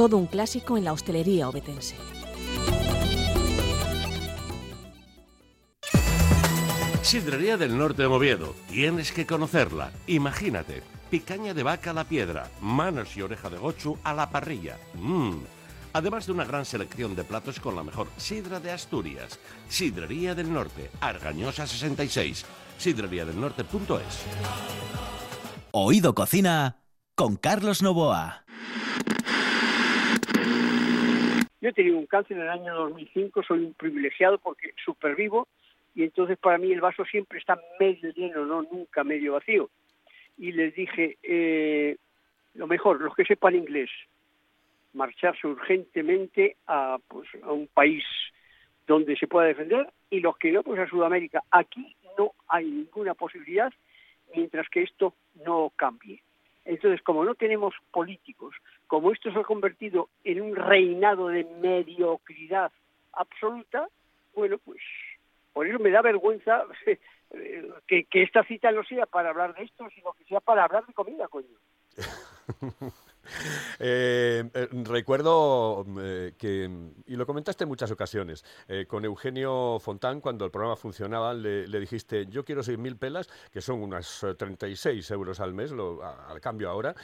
Todo 0.00 0.16
un 0.16 0.26
clásico 0.26 0.78
en 0.78 0.84
la 0.84 0.94
hostelería 0.94 1.46
obetense. 1.46 1.94
Sidrería 7.02 7.58
del 7.58 7.76
Norte 7.76 8.00
de 8.00 8.08
Oviedo. 8.08 8.54
Tienes 8.70 9.12
que 9.12 9.26
conocerla. 9.26 9.92
Imagínate. 10.06 10.82
Picaña 11.10 11.52
de 11.52 11.62
vaca 11.62 11.90
a 11.90 11.92
la 11.92 12.04
piedra, 12.04 12.48
manos 12.62 13.14
y 13.14 13.20
oreja 13.20 13.50
de 13.50 13.58
gochu 13.58 13.98
a 14.02 14.14
la 14.14 14.30
parrilla. 14.30 14.78
Mmm. 14.94 15.34
Además 15.92 16.24
de 16.24 16.32
una 16.32 16.46
gran 16.46 16.64
selección 16.64 17.14
de 17.14 17.24
platos 17.24 17.60
con 17.60 17.76
la 17.76 17.84
mejor 17.84 18.08
sidra 18.16 18.58
de 18.58 18.72
Asturias. 18.72 19.38
Sidrería 19.68 20.34
del 20.34 20.50
Norte, 20.50 20.90
Argañosa 21.02 21.66
66. 21.66 22.46
Sidreriadelnorte.es. 22.78 24.22
Oído 25.72 26.14
Cocina 26.14 26.78
con 27.14 27.36
Carlos 27.36 27.82
Novoa. 27.82 28.46
Yo 31.60 31.68
he 31.68 31.72
tenido 31.72 31.98
un 31.98 32.06
cáncer 32.06 32.36
en 32.36 32.44
el 32.44 32.48
año 32.48 32.74
2005, 32.74 33.42
soy 33.42 33.64
un 33.64 33.74
privilegiado 33.74 34.38
porque 34.38 34.72
supervivo 34.84 35.46
y 35.94 36.04
entonces 36.04 36.38
para 36.38 36.58
mí 36.58 36.72
el 36.72 36.80
vaso 36.80 37.04
siempre 37.04 37.38
está 37.38 37.58
medio 37.78 38.10
lleno, 38.12 38.46
no 38.46 38.62
nunca 38.62 39.04
medio 39.04 39.34
vacío. 39.34 39.68
Y 40.38 40.52
les 40.52 40.74
dije, 40.74 41.18
eh, 41.22 41.96
lo 42.54 42.66
mejor, 42.66 43.00
los 43.00 43.14
que 43.14 43.24
sepan 43.24 43.54
inglés, 43.54 43.90
marcharse 44.94 45.46
urgentemente 45.46 46.56
a, 46.66 46.98
pues, 47.08 47.28
a 47.42 47.52
un 47.52 47.66
país 47.66 48.04
donde 48.86 49.16
se 49.16 49.28
pueda 49.28 49.46
defender 49.46 49.88
y 50.08 50.20
los 50.20 50.36
que 50.38 50.50
no, 50.50 50.62
pues 50.62 50.80
a 50.80 50.88
Sudamérica. 50.88 51.42
Aquí 51.50 51.94
no 52.18 52.32
hay 52.48 52.64
ninguna 52.64 53.14
posibilidad 53.14 53.72
mientras 54.34 54.68
que 54.68 54.82
esto 54.82 55.14
no 55.44 55.72
cambie. 55.76 56.22
Entonces, 56.64 57.02
como 57.02 57.24
no 57.24 57.34
tenemos 57.34 57.74
políticos, 57.92 58.54
como 58.90 59.12
esto 59.12 59.32
se 59.32 59.38
ha 59.38 59.44
convertido 59.44 60.08
en 60.24 60.42
un 60.42 60.56
reinado 60.56 61.28
de 61.28 61.44
mediocridad 61.44 62.72
absoluta, 63.12 63.86
bueno, 64.34 64.58
pues 64.58 64.80
por 65.52 65.64
eso 65.68 65.78
me 65.78 65.92
da 65.92 66.02
vergüenza 66.02 66.64
eh, 66.86 67.70
que, 67.86 68.02
que 68.06 68.24
esta 68.24 68.42
cita 68.42 68.72
no 68.72 68.82
sea 68.82 69.06
para 69.06 69.30
hablar 69.30 69.54
de 69.54 69.62
esto, 69.62 69.88
sino 69.94 70.12
que 70.14 70.24
sea 70.24 70.40
para 70.40 70.64
hablar 70.64 70.84
de 70.86 70.92
comida, 70.92 71.28
coño. 71.28 71.56
Eh, 73.82 74.44
eh, 74.52 74.68
recuerdo 74.84 75.86
eh, 76.00 76.34
que, 76.36 76.68
y 77.06 77.16
lo 77.16 77.24
comentaste 77.24 77.64
en 77.64 77.68
muchas 77.68 77.90
ocasiones, 77.90 78.44
con 78.88 79.04
Eugenio 79.04 79.78
Fontán, 79.80 80.20
cuando 80.20 80.44
el 80.44 80.50
programa 80.50 80.76
funcionaba, 80.76 81.32
le, 81.32 81.66
dijiste, 81.80 82.26
yo 82.26 82.44
quiero 82.44 82.62
6.000 82.62 82.98
pelas, 82.98 83.28
que 83.50 83.60
son 83.62 83.82
unas 83.82 84.22
eh, 84.22 84.34
36 84.34 85.10
euros 85.12 85.40
al 85.40 85.54
mes, 85.54 85.72
lo- 85.72 86.02
al 86.04 86.40
cambio 86.40 86.68
ahora, 86.68 86.94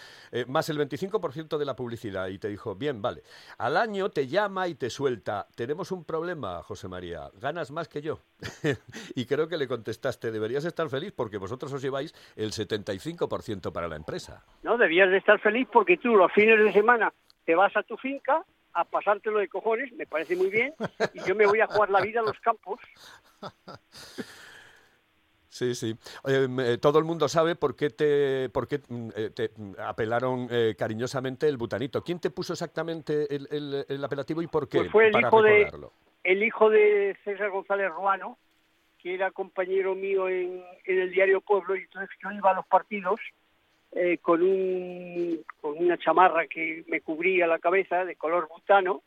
más 0.48 0.68
el 0.68 0.78
25% 0.78 1.56
de 1.56 1.64
la 1.64 1.74
publicidad. 1.74 2.28
Y 2.28 2.38
te 2.38 2.48
dijo, 2.48 2.74
bien, 2.74 3.00
vale. 3.00 3.22
Al 3.58 3.76
año 3.76 4.10
te 4.10 4.26
llama 4.26 4.68
y 4.68 4.74
te 4.74 4.90
suelta, 4.90 5.46
tenemos 5.54 5.90
un 5.92 6.04
problema, 6.04 6.62
José 6.62 6.88
María, 6.88 7.30
ganas 7.40 7.70
más 7.70 7.88
que 7.88 8.02
yo. 8.02 8.20
y 9.14 9.24
creo 9.24 9.48
que 9.48 9.56
le 9.56 9.66
contestaste, 9.66 10.30
deberías 10.30 10.64
estar 10.66 10.88
feliz 10.90 11.12
porque 11.16 11.38
vosotros 11.38 11.72
os 11.72 11.80
lleváis 11.82 12.14
el 12.36 12.52
75% 12.52 13.72
para 13.72 13.88
la 13.88 13.96
empresa. 13.96 14.44
No, 14.62 14.76
debías 14.76 15.08
de 15.10 15.16
estar 15.18 15.40
feliz 15.40 15.66
porque 15.72 15.96
tú 15.96 16.15
los 16.16 16.32
fines 16.32 16.58
de 16.58 16.72
semana 16.72 17.12
te 17.44 17.54
vas 17.54 17.76
a 17.76 17.82
tu 17.82 17.96
finca 17.96 18.44
a 18.72 18.84
pasártelo 18.84 19.38
de 19.38 19.48
cojones, 19.48 19.90
me 19.94 20.06
parece 20.06 20.36
muy 20.36 20.50
bien, 20.50 20.74
y 21.14 21.22
yo 21.24 21.34
me 21.34 21.46
voy 21.46 21.60
a 21.60 21.66
jugar 21.66 21.88
la 21.90 22.00
vida 22.00 22.20
a 22.20 22.24
los 22.24 22.38
campos. 22.40 22.78
Sí, 25.48 25.74
sí. 25.74 25.96
Eh, 26.26 26.76
todo 26.82 26.98
el 26.98 27.06
mundo 27.06 27.28
sabe 27.28 27.54
por 27.56 27.74
qué 27.76 27.88
te, 27.88 28.50
por 28.50 28.68
qué, 28.68 28.80
mm, 28.86 29.08
eh, 29.16 29.30
te 29.30 29.50
mm, 29.56 29.72
apelaron 29.78 30.48
eh, 30.50 30.74
cariñosamente 30.78 31.48
el 31.48 31.56
butanito. 31.56 32.02
¿Quién 32.04 32.20
te 32.20 32.28
puso 32.28 32.52
exactamente 32.52 33.34
el, 33.34 33.48
el- 33.50 33.86
el 33.88 34.04
apelativo 34.04 34.42
y 34.42 34.48
por 34.48 34.68
qué? 34.68 34.80
Pues 34.80 34.92
fue 34.92 35.06
el 35.06 35.12
para 35.12 35.28
hijo 35.28 35.42
de 35.42 35.70
el 36.24 36.42
hijo 36.42 36.68
de 36.68 37.16
César 37.24 37.48
González 37.50 37.90
Ruano, 37.90 38.36
que 38.98 39.14
era 39.14 39.30
compañero 39.30 39.94
mío 39.94 40.28
en, 40.28 40.62
en 40.84 40.98
el 41.00 41.10
diario 41.10 41.40
Pueblo, 41.40 41.74
y 41.76 41.82
entonces 41.82 42.10
yo 42.22 42.30
iba 42.32 42.50
a 42.50 42.54
los 42.54 42.66
partidos 42.66 43.18
eh, 43.98 44.18
con, 44.18 44.42
un, 44.42 45.42
con 45.58 45.78
una 45.78 45.96
chamarra 45.96 46.46
que 46.46 46.84
me 46.86 47.00
cubría 47.00 47.46
la 47.46 47.58
cabeza 47.58 48.04
de 48.04 48.14
color 48.14 48.46
butano, 48.46 49.02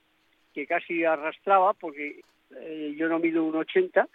que 0.52 0.66
casi 0.66 1.06
arrastraba, 1.06 1.74
porque 1.74 2.22
eh, 2.56 2.96
yo 2.98 3.08
no 3.08 3.20
mido 3.20 3.44
un 3.44 3.56
80, 3.56 4.08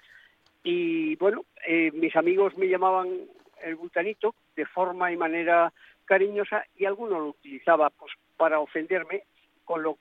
y 0.65 1.15
bueno, 1.15 1.45
eh, 1.65 1.93
mis 1.95 2.17
amigos 2.17 2.59
me 2.59 2.67
llamaban 2.67 3.09
el 3.63 3.77
butanito 3.77 4.35
de 4.57 4.67
forma 4.67 5.13
y 5.13 5.17
manera 5.17 5.73
cariñosa, 6.07 6.65
y 6.75 6.87
alguno 6.87 7.21
lo 7.21 7.29
utilizaba 7.29 7.91
pues 7.91 8.11
para 8.37 8.59
ofenderme, 8.59 9.23
con 9.65 9.81
lo, 9.81 9.99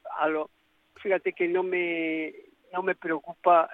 fíjate 0.96 1.34
que 1.34 1.48
no 1.48 1.62
me 1.62 2.34
no 2.74 2.82
me 2.82 2.96
preocupa 2.96 3.70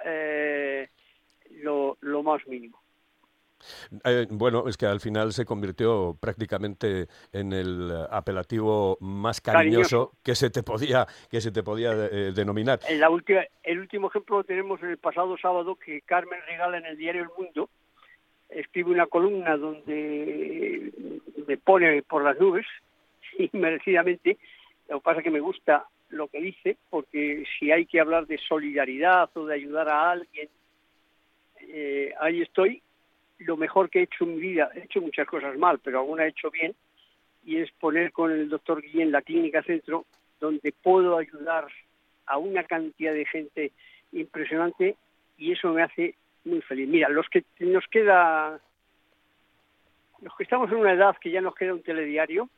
lo, 1.62 1.96
lo 2.02 2.22
más 2.22 2.46
mínimo. 2.46 2.79
Eh, 4.04 4.26
bueno, 4.30 4.68
es 4.68 4.76
que 4.76 4.86
al 4.86 5.00
final 5.00 5.32
se 5.32 5.44
convirtió 5.44 6.16
prácticamente 6.20 7.06
en 7.32 7.52
el 7.52 7.90
eh, 7.90 8.06
apelativo 8.10 8.96
más 9.00 9.40
cariñoso, 9.40 10.10
Cariñoso. 10.10 10.12
que 10.22 10.34
se 10.34 10.50
te 10.50 10.62
podía 10.62 11.06
que 11.30 11.40
se 11.40 11.52
te 11.52 11.62
podía 11.62 11.92
eh, 11.92 12.32
denominar. 12.32 12.80
En 12.88 13.00
la 13.00 13.10
última, 13.10 13.42
el 13.62 13.78
último 13.78 14.08
ejemplo 14.08 14.38
lo 14.38 14.44
tenemos 14.44 14.82
en 14.82 14.90
el 14.90 14.98
pasado 14.98 15.36
sábado 15.38 15.76
que 15.76 16.02
Carmen 16.02 16.40
Regala 16.46 16.78
en 16.78 16.86
el 16.86 16.96
diario 16.96 17.22
El 17.22 17.30
Mundo 17.36 17.68
escribe 18.48 18.90
una 18.90 19.06
columna 19.06 19.56
donde 19.56 20.92
me 21.46 21.56
pone 21.56 22.02
por 22.02 22.24
las 22.24 22.38
nubes 22.38 22.66
y 23.38 23.50
merecidamente. 23.52 24.38
Lo 24.88 24.98
que 24.98 25.04
pasa 25.04 25.18
es 25.18 25.24
que 25.24 25.30
me 25.30 25.40
gusta 25.40 25.86
lo 26.10 26.28
que 26.28 26.40
dice 26.40 26.76
porque 26.90 27.44
si 27.58 27.70
hay 27.70 27.86
que 27.86 28.00
hablar 28.00 28.26
de 28.26 28.38
solidaridad 28.38 29.30
o 29.34 29.46
de 29.46 29.54
ayudar 29.54 29.88
a 29.88 30.10
alguien, 30.10 30.48
eh, 31.60 32.12
ahí 32.20 32.42
estoy. 32.42 32.82
Lo 33.40 33.56
mejor 33.56 33.90
que 33.90 34.00
he 34.00 34.02
hecho 34.02 34.24
en 34.24 34.36
mi 34.36 34.40
vida, 34.40 34.70
he 34.74 34.84
hecho 34.84 35.00
muchas 35.00 35.26
cosas 35.26 35.56
mal, 35.58 35.78
pero 35.78 36.00
alguna 36.00 36.24
he 36.24 36.28
hecho 36.28 36.50
bien, 36.50 36.74
y 37.44 37.56
es 37.56 37.70
poner 37.72 38.12
con 38.12 38.30
el 38.30 38.48
doctor 38.48 38.82
Guillén 38.82 39.12
la 39.12 39.22
clínica 39.22 39.62
centro, 39.62 40.04
donde 40.40 40.72
puedo 40.72 41.16
ayudar 41.16 41.66
a 42.26 42.38
una 42.38 42.64
cantidad 42.64 43.12
de 43.12 43.26
gente 43.26 43.72
impresionante 44.12 44.96
y 45.36 45.52
eso 45.52 45.72
me 45.72 45.82
hace 45.82 46.14
muy 46.44 46.60
feliz. 46.62 46.88
Mira, 46.88 47.08
los 47.08 47.28
que 47.28 47.44
nos 47.60 47.86
queda, 47.86 48.60
los 50.20 50.36
que 50.36 50.42
estamos 50.42 50.70
en 50.70 50.78
una 50.78 50.92
edad 50.92 51.16
que 51.20 51.30
ya 51.30 51.40
nos 51.40 51.54
queda 51.54 51.74
un 51.74 51.82
telediario, 51.82 52.48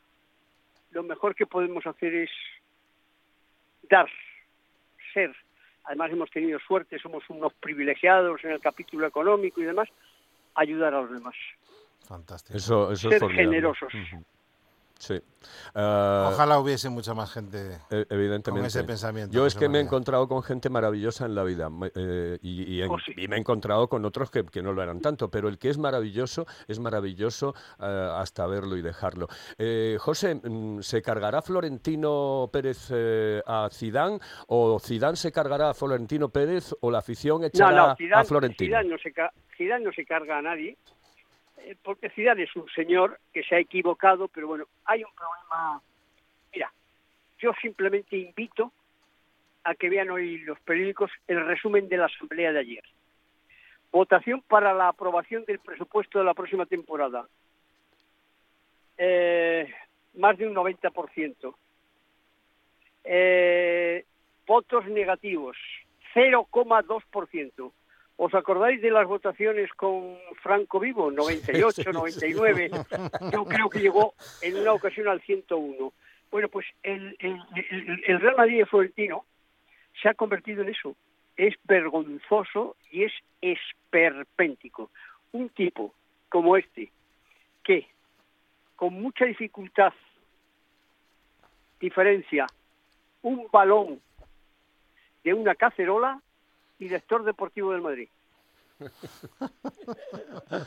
lo 0.91 1.03
mejor 1.03 1.35
que 1.35 1.47
podemos 1.47 1.87
hacer 1.87 2.15
es 2.15 2.31
dar, 3.89 4.09
ser. 5.15 5.35
Además 5.85 6.13
hemos 6.13 6.31
tenido 6.31 6.59
suerte, 6.61 6.99
somos 6.99 7.29
unos 7.29 7.53
privilegiados 7.55 8.45
en 8.45 8.53
el 8.53 8.61
capítulo 8.61 9.07
económico 9.07 9.61
y 9.61 9.65
demás, 9.65 9.89
ayudar 10.55 10.95
a 10.95 11.03
los 11.03 11.11
demás. 11.11 11.35
Fantástico. 12.07 12.57
Eso, 12.57 12.93
eso 12.93 13.09
es 13.09 13.13
Ser 13.15 13.21
formidable. 13.21 13.45
generosos. 13.57 13.95
Ujú. 13.95 14.25
Sí. 15.03 15.21
Ah, 15.75 16.29
Ojalá 16.33 16.61
hubiese 16.61 16.89
mucha 16.89 17.13
más 17.13 17.33
gente 17.33 17.81
E- 17.91 18.07
Evidentemente. 18.09 18.61
con 18.61 18.65
ese 18.67 18.85
pensamiento. 18.85 19.33
Yo 19.35 19.47
es 19.47 19.57
que 19.57 19.69
me 19.69 19.79
he 19.79 19.81
encontrado 19.81 20.29
con 20.29 20.45
gente 20.45 20.71
maravillosa 20.71 21.27
en 21.27 21.35
la 21.35 21.43
vida 21.43 21.69
eh, 21.97 22.39
y, 22.41 22.75
y 22.77 22.83
en- 22.83 22.89
Oh, 22.89 22.99
sí. 23.05 23.13
y 23.17 23.27
me 23.27 23.35
he 23.35 23.41
encontrado 23.41 23.89
con 23.89 24.05
otros 24.05 24.31
que, 24.31 24.45
que 24.45 24.63
no 24.63 24.73
lo 24.73 24.81
eran 24.81 25.01
tanto, 25.01 25.29
pero 25.29 25.49
el 25.49 25.59
que 25.59 25.71
es 25.71 25.79
maravilloso 25.79 26.47
es 26.69 26.79
maravilloso 26.79 27.53
eh, 27.81 28.11
hasta 28.15 28.47
verlo 28.47 28.77
y 28.77 28.83
dejarlo. 28.83 29.27
Eh, 29.59 29.97
José, 29.99 30.37
mm, 30.37 30.83
¿se 30.83 31.03
cargará 31.03 31.43
Florentino 31.43 32.49
Pérez 32.53 32.89
eh, 32.93 33.43
a 33.45 33.69
Zidane 33.73 34.21
o 34.47 34.79
Zidane 34.79 35.17
se 35.17 35.33
cargará 35.33 35.71
a 35.71 35.75
Florentino 35.75 36.29
Pérez 36.29 36.73
o 36.81 36.93
la 36.93 36.99
afición 36.99 37.43
echará 37.43 37.73
no, 37.77 37.85
a 37.91 37.97
Zidane, 37.97 38.25
Florentino? 38.25 38.69
Zidane 38.69 38.89
no, 38.89 38.99
se, 38.99 39.13
Zidane 39.57 39.85
no 39.85 39.91
se 39.93 40.05
carga 40.07 40.39
a 40.39 40.43
nadie, 40.43 40.79
porque 41.83 42.11
Zidane 42.11 42.45
es 42.45 42.57
un 42.57 42.69
señor 42.71 43.19
que 43.33 43.43
se 43.43 43.55
ha 43.55 43.59
equivocado, 43.59 44.29
pero 44.29 44.47
bueno, 44.49 44.67
hay 44.85 45.05
un 45.05 45.11
problema. 45.15 45.81
Mira, 46.53 46.73
yo 47.39 47.53
simplemente 47.61 48.17
invito 48.17 48.73
a 49.65 49.75
que 49.75 49.89
vean 49.89 50.11
hoy 50.11 50.39
los 50.39 50.59
periódicos 50.61 51.11
el 51.29 51.45
resumen 51.47 51.89
de 51.89 51.97
la 51.97 52.07
asamblea 52.07 52.53
de 52.53 52.61
ayer. 52.61 52.85
Votación 53.91 54.43
para 54.43 54.73
la 54.73 54.89
aprobación 54.89 55.45
del 55.45 55.59
presupuesto 55.59 56.19
de 56.19 56.25
la 56.25 56.35
próxima 56.35 56.67
temporada. 56.67 57.27
Eh, 58.97 59.73
más 60.15 60.39
de 60.39 60.47
un 60.47 60.55
90%. 60.55 61.55
Eh, 63.05 64.05
votos 64.47 64.87
negativos, 64.87 65.57
0,2%. 66.15 67.73
¿Os 68.17 68.35
acordáis 68.35 68.81
de 68.83 68.91
las 68.91 69.07
votaciones 69.07 69.73
con 69.73 70.17
Franco 70.43 70.79
Vivo? 70.79 71.11
98, 71.11 71.93
99. 71.93 72.71
Yo 73.33 73.45
creo 73.45 73.69
que 73.71 73.81
llegó 73.81 74.15
en 74.43 74.57
una 74.59 74.73
ocasión 74.75 75.09
al 75.09 75.21
101. 75.23 75.93
Bueno, 76.31 76.49
pues 76.49 76.67
el, 76.83 77.17
el, 77.19 77.39
el- 77.71 78.05
el 78.07 78.21
Real 78.21 78.37
Madrid 78.37 78.59
de 78.59 78.67
Florentino 78.67 79.25
se 80.01 80.09
ha 80.09 80.15
convertido 80.15 80.63
en 80.63 80.69
eso. 80.69 80.95
Es 81.37 81.55
vergonzoso 81.65 82.77
y 82.91 83.05
es 83.05 83.13
esperpéntico. 83.41 84.91
Un 85.33 85.49
tipo 85.49 85.95
como 86.29 86.57
este, 86.57 86.91
que 87.65 87.87
con 88.77 88.95
mucha 88.95 89.25
dificultad 89.25 89.93
diferencia 91.81 92.47
un 93.23 93.49
balón 93.51 94.01
de 95.25 95.35
una 95.35 95.55
cacerola 95.55 96.21
director 96.83 97.25
deportivo 97.25 97.73
del 97.73 97.83
Madrid. 97.83 98.09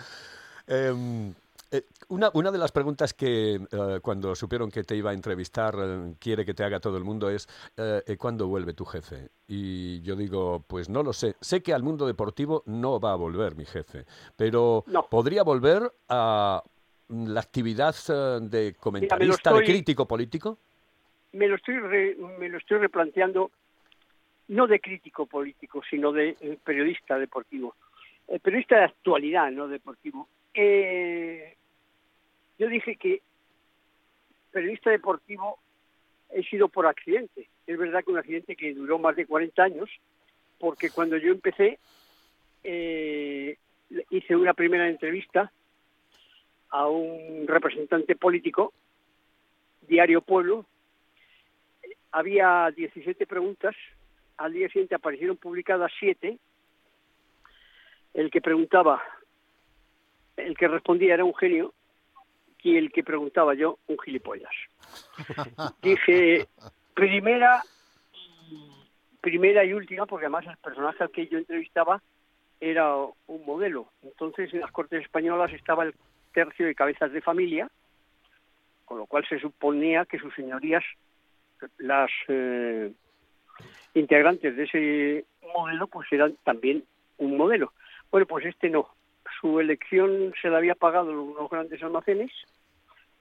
Em, 0.68 1.32
eh, 1.72 1.84
una, 2.08 2.32
una 2.34 2.50
de 2.52 2.58
las 2.58 2.72
preguntas 2.72 3.14
que 3.14 3.56
eh, 3.56 4.00
cuando 4.02 4.34
supieron 4.36 4.72
que 4.72 4.84
te 4.84 4.96
iba 4.96 5.12
a 5.12 5.14
entrevistar 5.14 5.76
eh, 5.78 6.14
quiere 6.20 6.44
que 6.44 6.56
te 6.56 6.64
haga 6.64 6.80
todo 6.80 6.98
el 6.98 7.04
mundo 7.04 7.30
es 7.30 7.48
¿cuándo 8.18 8.48
vuelve 8.48 8.74
tu 8.74 8.84
jefe? 8.86 9.30
Y 9.48 10.02
yo 10.02 10.16
digo, 10.16 10.64
pues 10.68 10.90
no 10.90 11.04
lo 11.04 11.14
sé. 11.14 11.36
Sé 11.40 11.62
que 11.62 11.74
al 11.74 11.84
mundo 11.84 12.08
deportivo 12.08 12.64
no 12.66 13.00
va 13.00 13.12
a 13.12 13.16
volver 13.16 13.56
mi 13.56 13.66
jefe, 13.66 14.06
pero 14.36 14.84
No. 14.88 15.06
podría 15.08 15.44
volver 15.44 15.92
a 16.10 16.64
la 17.10 17.40
actividad 17.40 17.94
de 18.42 18.74
comentarista, 18.80 19.54
de 19.54 19.64
crítico 19.64 20.08
político. 20.08 20.58
Me 21.34 21.48
lo 21.48 21.56
estoy 21.58 21.78
re- 21.78 22.16
me 22.40 22.50
lo 22.50 22.58
estoy 22.58 22.80
replanteando 22.80 23.52
no 24.48 24.68
de 24.68 24.80
crítico 24.80 25.26
político, 25.26 25.82
sino 25.90 26.12
de 26.12 26.36
eh, 26.40 26.58
periodista 26.64 27.18
deportivo. 27.18 27.76
Eh, 28.28 28.40
periodista 28.40 28.78
de 28.78 28.86
actualidad, 28.86 29.52
no 29.52 29.68
deportivo. 29.68 30.28
Eh, 30.54 31.56
yo 32.58 32.68
dije 32.68 32.96
que 32.96 33.22
periodista 34.52 34.90
deportivo 34.90 35.60
he 36.32 36.44
sido 36.44 36.70
por 36.70 36.88
accidente. 36.88 37.50
Es 37.68 37.78
verdad 37.78 38.04
que 38.04 38.12
un 38.12 38.20
accidente 38.20 38.56
que 38.56 38.74
duró 38.74 39.00
más 39.00 39.16
de 39.16 39.26
40 39.26 39.64
años, 39.64 39.90
porque 40.60 40.90
cuando 40.90 41.18
yo 41.18 41.32
empecé 41.32 41.80
hice 44.10 44.36
una 44.36 44.56
primera 44.56 44.90
entrevista 44.90 45.52
a 46.70 46.88
un 46.88 47.46
representante 47.48 48.16
político, 48.16 48.74
Diario 49.88 50.22
Pueblo, 50.22 50.66
había 52.12 52.72
17 52.76 53.28
preguntas, 53.28 53.76
al 54.38 54.54
día 54.54 54.68
siguiente 54.68 54.96
aparecieron 54.96 55.38
publicadas 55.38 55.92
7, 56.00 56.38
el 58.14 58.32
que 58.32 58.42
preguntaba, 58.42 59.02
el 60.38 60.58
que 60.58 60.68
respondía 60.68 61.14
era 61.14 61.26
un 61.26 61.36
genio 61.36 61.74
y 62.62 62.78
el 62.78 62.92
que 62.92 63.04
preguntaba 63.04 63.54
yo, 63.54 63.78
un 63.88 64.00
gilipollas. 64.00 64.54
Dije, 65.82 66.48
primera, 66.94 67.62
primera 69.22 69.64
y 69.64 69.74
última, 69.74 70.06
porque 70.06 70.26
además 70.26 70.48
el 70.48 70.58
personaje 70.58 71.04
al 71.04 71.12
que 71.12 71.28
yo 71.28 71.38
entrevistaba 71.38 72.02
era 72.60 72.96
un 72.96 73.46
modelo. 73.46 73.90
Entonces 74.02 74.54
en 74.54 74.62
las 74.62 74.72
Cortes 74.72 75.04
Españolas 75.04 75.54
estaba 75.54 75.84
el 75.84 75.94
tercio 76.34 76.66
de 76.66 76.76
cabezas 76.76 77.12
de 77.12 77.22
familia, 77.22 77.70
con 78.86 78.98
lo 78.98 79.06
cual 79.06 79.26
se 79.28 79.40
suponía 79.40 80.06
que 80.06 80.20
sus 80.20 80.34
señorías, 80.34 80.84
las 81.78 82.10
eh, 82.28 82.92
integrantes 83.94 84.56
de 84.56 84.64
ese 84.64 85.26
modelo, 85.54 85.88
pues 85.88 86.12
eran 86.12 86.36
también 86.44 86.84
un 87.18 87.38
modelo. 87.38 87.74
Bueno, 88.12 88.26
pues 88.28 88.46
este 88.46 88.70
no. 88.70 88.90
Su 89.42 89.60
elección 89.60 90.34
se 90.42 90.50
la 90.50 90.58
había 90.58 90.76
pagado 90.76 91.12
unos 91.22 91.50
grandes 91.50 91.82
almacenes, 91.82 92.32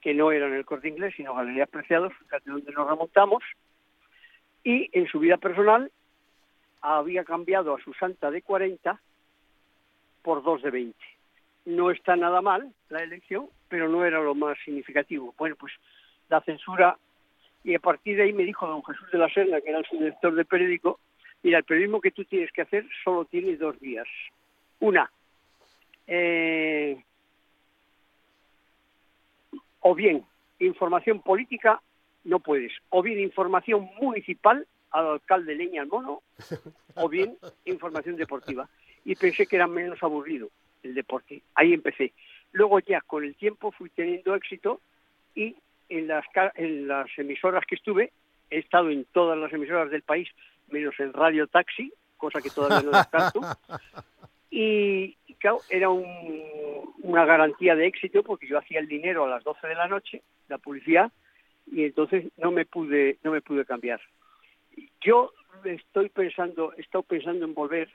que 0.01 0.13
no 0.13 0.31
eran 0.31 0.53
el 0.53 0.65
corte 0.65 0.87
inglés, 0.87 1.13
sino 1.17 1.33
Galerías 1.33 1.69
Preciados, 1.69 2.13
fíjate 2.19 2.51
donde 2.51 2.71
nos 2.71 2.87
remontamos, 2.87 3.43
y 4.63 4.89
en 4.97 5.07
su 5.07 5.19
vida 5.19 5.37
personal 5.37 5.91
había 6.81 7.23
cambiado 7.23 7.75
a 7.75 7.81
su 7.81 7.93
santa 7.93 8.29
de 8.29 8.41
40 8.41 8.99
por 10.21 10.43
dos 10.43 10.61
de 10.61 10.71
20. 10.71 10.97
No 11.65 11.91
está 11.91 12.15
nada 12.15 12.41
mal 12.41 12.71
la 12.89 13.01
elección, 13.01 13.47
pero 13.69 13.89
no 13.89 14.05
era 14.05 14.21
lo 14.21 14.35
más 14.35 14.57
significativo. 14.63 15.33
Bueno, 15.37 15.55
pues 15.55 15.73
la 16.29 16.41
censura, 16.41 16.97
y 17.65 17.73
a 17.73 17.79
partir 17.79 18.15
de 18.15 18.23
ahí 18.23 18.33
me 18.33 18.43
dijo 18.43 18.67
don 18.67 18.83
Jesús 18.83 19.09
de 19.11 19.17
la 19.17 19.27
Serna, 19.27 19.59
que 19.59 19.71
era 19.71 19.79
el 19.79 19.85
subdirector 19.85 20.35
del 20.35 20.45
periódico, 20.45 20.99
mira, 21.41 21.57
el 21.57 21.63
periodismo 21.63 21.99
que 21.99 22.11
tú 22.11 22.23
tienes 22.23 22.51
que 22.51 22.61
hacer 22.61 22.85
solo 23.03 23.25
tiene 23.25 23.57
dos 23.57 23.79
vías. 23.79 24.07
Una, 24.79 25.11
eh, 26.05 27.03
o 29.79 29.95
bien 29.95 30.23
información 30.59 31.23
política, 31.23 31.81
no 32.23 32.39
puedes, 32.39 32.71
o 32.89 33.01
bien 33.01 33.19
información 33.19 33.89
municipal 33.99 34.67
al 34.91 35.07
alcalde 35.07 35.55
Leña 35.55 35.81
al 35.81 35.87
Mono, 35.87 36.21
o 36.95 37.09
bien 37.09 37.35
información 37.65 38.15
deportiva. 38.15 38.69
Y 39.03 39.15
pensé 39.15 39.47
que 39.47 39.55
era 39.55 39.65
menos 39.65 40.01
aburrido 40.03 40.49
el 40.83 40.93
deporte. 40.93 41.41
Ahí 41.55 41.73
empecé. 41.73 42.13
Luego 42.51 42.79
ya 42.79 43.01
con 43.01 43.23
el 43.23 43.35
tiempo 43.35 43.71
fui 43.71 43.89
teniendo 43.89 44.35
éxito 44.35 44.81
y 45.33 45.55
en 45.89 46.07
las, 46.07 46.25
en 46.55 46.87
las 46.87 47.07
emisoras 47.17 47.65
que 47.65 47.75
estuve, 47.75 48.11
he 48.49 48.59
estado 48.59 48.89
en 48.89 49.05
todas 49.11 49.37
las 49.37 49.51
emisoras 49.53 49.89
del 49.91 50.01
país, 50.03 50.29
menos 50.69 50.99
en 50.99 51.13
Radio 51.13 51.47
Taxi, 51.47 51.91
cosa 52.17 52.41
que 52.41 52.49
todavía 52.49 52.81
no 52.89 52.97
descarto. 52.97 53.41
Y, 54.49 55.17
y 55.27 55.33
claro, 55.33 55.59
era 55.69 55.89
un- 55.89 56.93
una 57.01 57.25
garantía 57.25 57.75
de 57.75 57.87
éxito 57.87 58.23
porque 58.23 58.47
yo 58.47 58.57
hacía 58.57 58.79
el 58.79 58.87
dinero 58.87 59.25
a 59.25 59.29
las 59.29 59.43
12 59.43 59.67
de 59.67 59.75
la 59.75 59.87
noche, 59.87 60.21
la 60.47 60.57
publicidad, 60.59 61.11
y 61.69 61.83
entonces 61.83 62.25
no 62.37 62.51
me 62.51 62.65
pude, 62.65 63.17
no 63.23 63.31
me 63.31 63.41
pude 63.41 63.65
cambiar. 63.65 63.99
Yo 65.01 65.33
estoy 65.65 66.07
pensando, 66.09 66.73
he 66.77 66.81
estado 66.81 67.03
pensando 67.03 67.43
en 67.43 67.53
volver. 67.53 67.89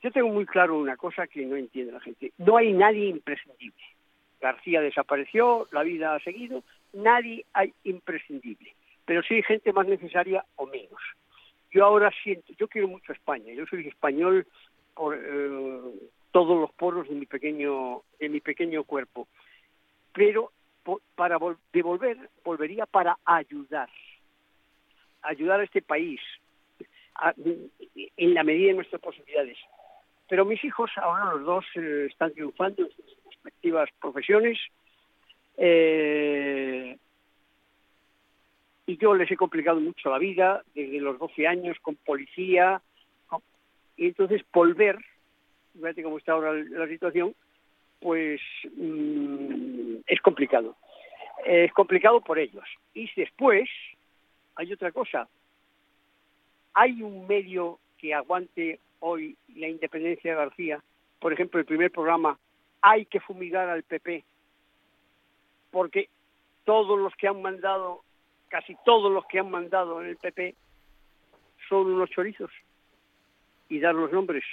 Yo 0.00 0.12
tengo 0.12 0.28
muy 0.28 0.46
claro 0.46 0.78
una 0.78 0.96
cosa 0.96 1.26
que 1.26 1.44
no 1.44 1.56
entiende 1.56 1.92
la 1.92 2.00
gente. 2.00 2.32
No 2.38 2.56
hay 2.56 2.72
nadie 2.72 3.06
imprescindible. 3.06 3.82
García 4.40 4.80
desapareció, 4.80 5.66
la 5.72 5.82
vida 5.82 6.14
ha 6.14 6.20
seguido, 6.20 6.62
nadie 6.92 7.44
hay 7.52 7.72
imprescindible. 7.84 8.74
Pero 9.04 9.22
sí 9.22 9.34
hay 9.34 9.42
gente 9.42 9.72
más 9.72 9.86
necesaria 9.86 10.44
o 10.56 10.66
menos. 10.66 11.00
Yo 11.70 11.84
ahora 11.84 12.10
siento, 12.22 12.52
yo 12.58 12.68
quiero 12.68 12.88
mucho 12.88 13.12
España, 13.12 13.52
yo 13.52 13.66
soy 13.66 13.86
español 13.88 14.46
por 14.94 15.16
eh, 15.16 15.80
todos 16.30 16.60
los 16.60 16.72
poros 16.72 17.08
de 17.08 17.14
mi 17.14 17.26
pequeño, 17.26 18.02
de 18.18 18.28
mi 18.28 18.40
pequeño 18.40 18.84
cuerpo. 18.84 19.28
Pero 20.12 20.52
para 21.14 21.38
vol- 21.38 21.58
devolver, 21.72 22.30
volvería 22.44 22.86
para 22.86 23.18
ayudar, 23.24 23.90
ayudar 25.22 25.60
a 25.60 25.64
este 25.64 25.82
país 25.82 26.20
en 28.16 28.34
la 28.34 28.44
medida 28.44 28.68
de 28.68 28.74
nuestras 28.74 29.02
posibilidades. 29.02 29.58
Pero 30.28 30.44
mis 30.44 30.62
hijos, 30.64 30.90
ahora 30.96 31.34
los 31.34 31.44
dos 31.44 31.64
eh, 31.74 32.06
están 32.10 32.32
triunfando 32.32 32.82
en 32.82 32.90
sus 32.90 33.24
respectivas 33.24 33.88
profesiones. 34.00 34.58
Eh, 35.58 36.96
y 38.86 38.96
yo 38.96 39.14
les 39.14 39.30
he 39.30 39.36
complicado 39.36 39.80
mucho 39.80 40.08
la 40.08 40.18
vida 40.18 40.62
desde 40.74 41.00
los 41.00 41.18
12 41.18 41.46
años 41.46 41.76
con 41.80 41.96
policía. 41.96 42.80
Y 43.96 44.06
entonces 44.06 44.42
volver, 44.52 44.96
fíjate 45.74 46.02
cómo 46.02 46.18
está 46.18 46.32
ahora 46.32 46.54
la 46.54 46.86
situación, 46.86 47.34
pues 48.00 48.40
mm, 48.76 49.96
es 50.06 50.20
complicado. 50.20 50.76
Es 51.44 51.72
complicado 51.72 52.20
por 52.20 52.38
ellos. 52.38 52.64
Y 52.94 53.10
después 53.16 53.68
hay 54.54 54.72
otra 54.72 54.92
cosa. 54.92 55.28
Hay 56.74 57.02
un 57.02 57.26
medio 57.26 57.80
que 57.98 58.14
aguante 58.14 58.78
hoy 59.00 59.36
la 59.54 59.68
independencia 59.68 60.30
de 60.30 60.36
García. 60.36 60.82
Por 61.20 61.32
ejemplo, 61.32 61.58
el 61.60 61.66
primer 61.66 61.90
programa, 61.90 62.38
hay 62.80 63.04
que 63.06 63.20
fumigar 63.20 63.68
al 63.68 63.82
PP. 63.82 64.24
Porque 65.70 66.08
todos 66.64 66.98
los 66.98 67.14
que 67.16 67.28
han 67.28 67.42
mandado, 67.42 68.02
casi 68.48 68.76
todos 68.84 69.12
los 69.12 69.24
que 69.26 69.38
han 69.38 69.50
mandado 69.50 70.00
en 70.00 70.08
el 70.08 70.16
PP, 70.16 70.54
son 71.68 71.86
unos 71.86 72.10
chorizos. 72.10 72.50
Y 73.68 73.80
dar 73.80 73.94
los 73.94 74.10
nombres. 74.10 74.44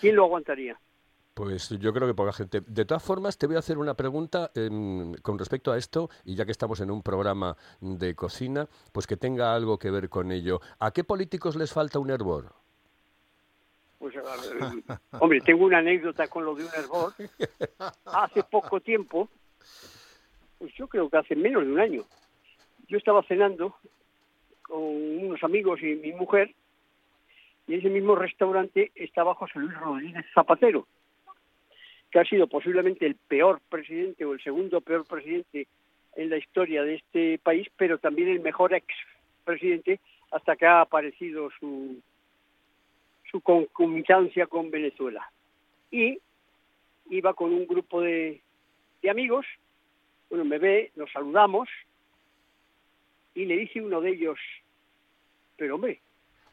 ¿Quién 0.00 0.16
lo 0.16 0.24
aguantaría? 0.24 0.78
Pues 1.34 1.70
yo 1.70 1.92
creo 1.92 2.06
que 2.06 2.14
poca 2.14 2.32
gente. 2.32 2.60
De 2.66 2.84
todas 2.84 3.02
formas, 3.02 3.38
te 3.38 3.46
voy 3.46 3.56
a 3.56 3.60
hacer 3.60 3.78
una 3.78 3.94
pregunta 3.94 4.50
em, 4.54 5.14
con 5.22 5.38
respecto 5.38 5.72
a 5.72 5.78
esto, 5.78 6.10
y 6.24 6.34
ya 6.34 6.44
que 6.44 6.52
estamos 6.52 6.80
en 6.80 6.90
un 6.90 7.02
programa 7.02 7.56
de 7.80 8.14
cocina, 8.14 8.68
pues 8.92 9.06
que 9.06 9.16
tenga 9.16 9.54
algo 9.54 9.78
que 9.78 9.90
ver 9.90 10.08
con 10.08 10.32
ello. 10.32 10.60
¿A 10.78 10.90
qué 10.90 11.04
políticos 11.04 11.56
les 11.56 11.72
falta 11.72 11.98
un 11.98 12.10
hervor? 12.10 12.59
Pues, 14.00 14.14
hombre, 15.20 15.42
tengo 15.42 15.66
una 15.66 15.78
anécdota 15.78 16.26
con 16.26 16.42
lo 16.46 16.54
de 16.54 16.64
un 16.64 16.70
hervor. 16.74 17.12
Hace 18.06 18.42
poco 18.44 18.80
tiempo, 18.80 19.28
pues 20.58 20.72
yo 20.74 20.88
creo 20.88 21.10
que 21.10 21.18
hace 21.18 21.36
menos 21.36 21.66
de 21.66 21.72
un 21.72 21.80
año, 21.80 22.02
yo 22.88 22.96
estaba 22.96 23.22
cenando 23.24 23.76
con 24.62 24.78
unos 24.80 25.44
amigos 25.44 25.82
y 25.82 25.96
mi 25.96 26.12
mujer, 26.12 26.54
y 27.68 27.74
en 27.74 27.80
ese 27.80 27.90
mismo 27.90 28.14
restaurante 28.16 28.90
estaba 28.94 29.34
José 29.34 29.58
Luis 29.58 29.78
Rodríguez 29.78 30.24
Zapatero, 30.32 30.86
que 32.10 32.20
ha 32.20 32.24
sido 32.24 32.46
posiblemente 32.46 33.04
el 33.04 33.16
peor 33.16 33.60
presidente 33.68 34.24
o 34.24 34.32
el 34.32 34.42
segundo 34.42 34.80
peor 34.80 35.04
presidente 35.04 35.68
en 36.16 36.30
la 36.30 36.38
historia 36.38 36.84
de 36.84 36.94
este 36.94 37.38
país, 37.38 37.68
pero 37.76 37.98
también 37.98 38.28
el 38.28 38.40
mejor 38.40 38.72
ex 38.72 38.86
presidente 39.44 40.00
hasta 40.30 40.56
que 40.56 40.64
ha 40.64 40.80
aparecido 40.80 41.50
su 41.60 42.00
su 43.30 43.40
concomitancia 43.40 44.46
con 44.46 44.70
Venezuela. 44.70 45.30
Y 45.90 46.18
iba 47.10 47.34
con 47.34 47.52
un 47.52 47.66
grupo 47.66 48.00
de, 48.00 48.40
amigos, 49.08 49.46
bueno, 50.28 50.44
me 50.44 50.58
ve, 50.58 50.92
nos 50.96 51.10
saludamos, 51.12 51.68
y 53.34 53.44
le 53.44 53.56
dice 53.56 53.80
uno 53.80 54.00
de 54.00 54.10
ellos, 54.10 54.38
pero 55.56 55.76
hombre, 55.76 56.00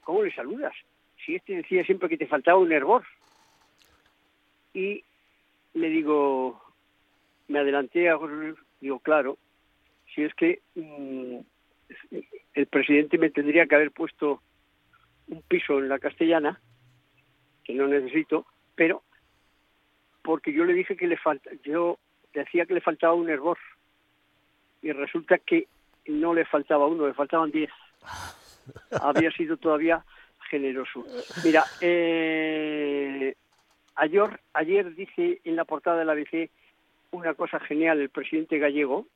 ¿cómo 0.03 0.23
le 0.23 0.33
saludas? 0.33 0.73
Si 1.25 1.35
este 1.35 1.55
decía 1.55 1.83
siempre 1.85 2.09
que 2.09 2.17
te 2.17 2.27
faltaba 2.27 2.59
un 2.59 2.71
hervor. 2.71 3.03
Y 4.73 5.03
le 5.73 5.89
digo, 5.89 6.61
me 7.47 7.59
adelanté 7.59 8.09
a 8.09 8.17
José 8.17 8.55
digo, 8.79 8.99
claro, 8.99 9.37
si 10.13 10.23
es 10.23 10.33
que 10.35 10.61
mm, 10.75 11.37
el 12.53 12.67
presidente 12.67 13.17
me 13.17 13.29
tendría 13.29 13.65
que 13.65 13.75
haber 13.75 13.91
puesto 13.91 14.41
un 15.27 15.41
piso 15.43 15.79
en 15.79 15.89
la 15.89 15.99
castellana, 15.99 16.59
que 17.63 17.73
no 17.73 17.87
necesito, 17.87 18.45
pero 18.75 19.03
porque 20.21 20.51
yo 20.53 20.65
le 20.65 20.73
dije 20.73 20.97
que 20.97 21.07
le 21.07 21.17
falta, 21.17 21.49
yo 21.63 21.99
decía 22.33 22.65
que 22.65 22.73
le 22.73 22.81
faltaba 22.81 23.13
un 23.13 23.29
hervor 23.29 23.57
y 24.81 24.91
resulta 24.91 25.37
que 25.37 25.67
no 26.07 26.33
le 26.33 26.45
faltaba 26.45 26.87
uno, 26.87 27.07
le 27.07 27.13
faltaban 27.13 27.51
diez. 27.51 27.71
Había 29.01 29.31
sido 29.31 29.57
todavía 29.57 30.03
generoso. 30.49 31.05
Mira, 31.43 31.63
eh, 31.81 33.35
ayer, 33.95 34.39
ayer 34.53 34.95
dice 34.95 35.41
en 35.43 35.55
la 35.55 35.65
portada 35.65 35.99
de 35.99 36.05
la 36.05 36.13
ABC 36.13 36.49
una 37.11 37.33
cosa 37.33 37.59
genial 37.59 37.99
el 37.99 38.09
presidente 38.09 38.57
gallego, 38.59 39.07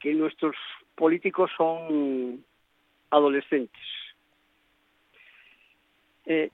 que 0.00 0.14
nuestros 0.14 0.56
políticos 0.94 1.50
son 1.56 2.44
adolescentes. 3.10 3.82
Eh, 6.28 6.50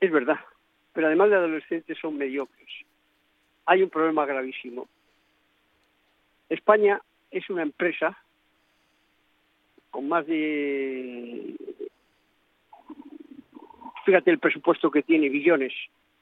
es 0.00 0.10
verdad, 0.12 0.38
pero 0.92 1.08
además 1.08 1.30
de 1.30 1.36
adolescentes 1.36 1.98
son 1.98 2.16
mediocres. 2.16 2.68
Hay 3.66 3.82
un 3.82 3.90
problema 3.90 4.24
gravísimo. 4.24 4.88
España 6.48 7.02
es 7.32 7.50
una 7.50 7.62
empresa 7.62 8.16
con 9.90 10.08
más 10.08 10.24
de... 10.28 11.56
Fíjate 14.04 14.30
el 14.30 14.38
presupuesto 14.38 14.92
que 14.92 15.02
tiene, 15.02 15.28
billones, 15.28 15.72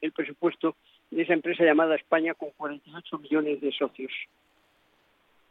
el 0.01 0.13
presupuesto 0.13 0.75
de 1.11 1.23
esa 1.23 1.35
empresa 1.35 1.63
llamada 1.63 1.97
España 1.97 2.33
con 2.33 2.53
48 2.57 3.19
millones 3.19 3.61
de 3.61 3.71
socios. 3.73 4.13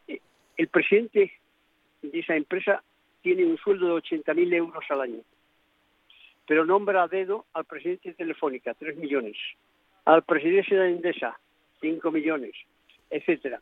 Eh, 0.08 0.20
El 0.58 0.70
presidente 0.70 1.34
de 2.02 2.20
esa 2.20 2.36
empresa 2.36 2.82
tiene 3.22 3.46
un 3.46 3.60
sueldo 3.60 3.90
de 3.90 4.02
80.000 4.02 4.56
euros 4.56 4.84
al 4.90 5.02
año 5.02 5.22
pero 6.48 6.66
nombra 6.66 7.04
a 7.04 7.08
dedo 7.08 7.46
al 7.54 7.66
presidente 7.66 8.10
de 8.10 8.16
Telefónica, 8.16 8.74
3 8.74 8.98
millones, 8.98 9.38
al 10.06 10.24
presidente 10.24 10.76
de 10.76 10.90
Endesa, 10.90 11.40
5 11.82 12.12
millones, 12.12 12.54
etcétera. 13.10 13.62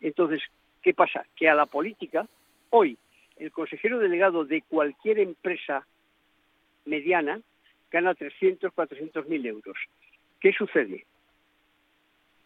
Entonces, 0.00 0.42
¿qué 0.82 0.94
pasa? 0.94 1.24
Que 1.36 1.48
a 1.48 1.54
la 1.54 1.66
política, 1.66 2.26
hoy, 2.70 2.98
el 3.36 3.50
consejero 3.50 3.98
delegado 3.98 4.44
de 4.44 4.62
cualquier 4.62 5.18
empresa 5.18 5.86
mediana 6.84 7.40
gana 7.90 8.14
300, 8.14 8.72
400 8.72 9.28
mil 9.28 9.44
euros. 9.46 9.76
¿Qué 10.40 10.52
sucede? 10.52 11.06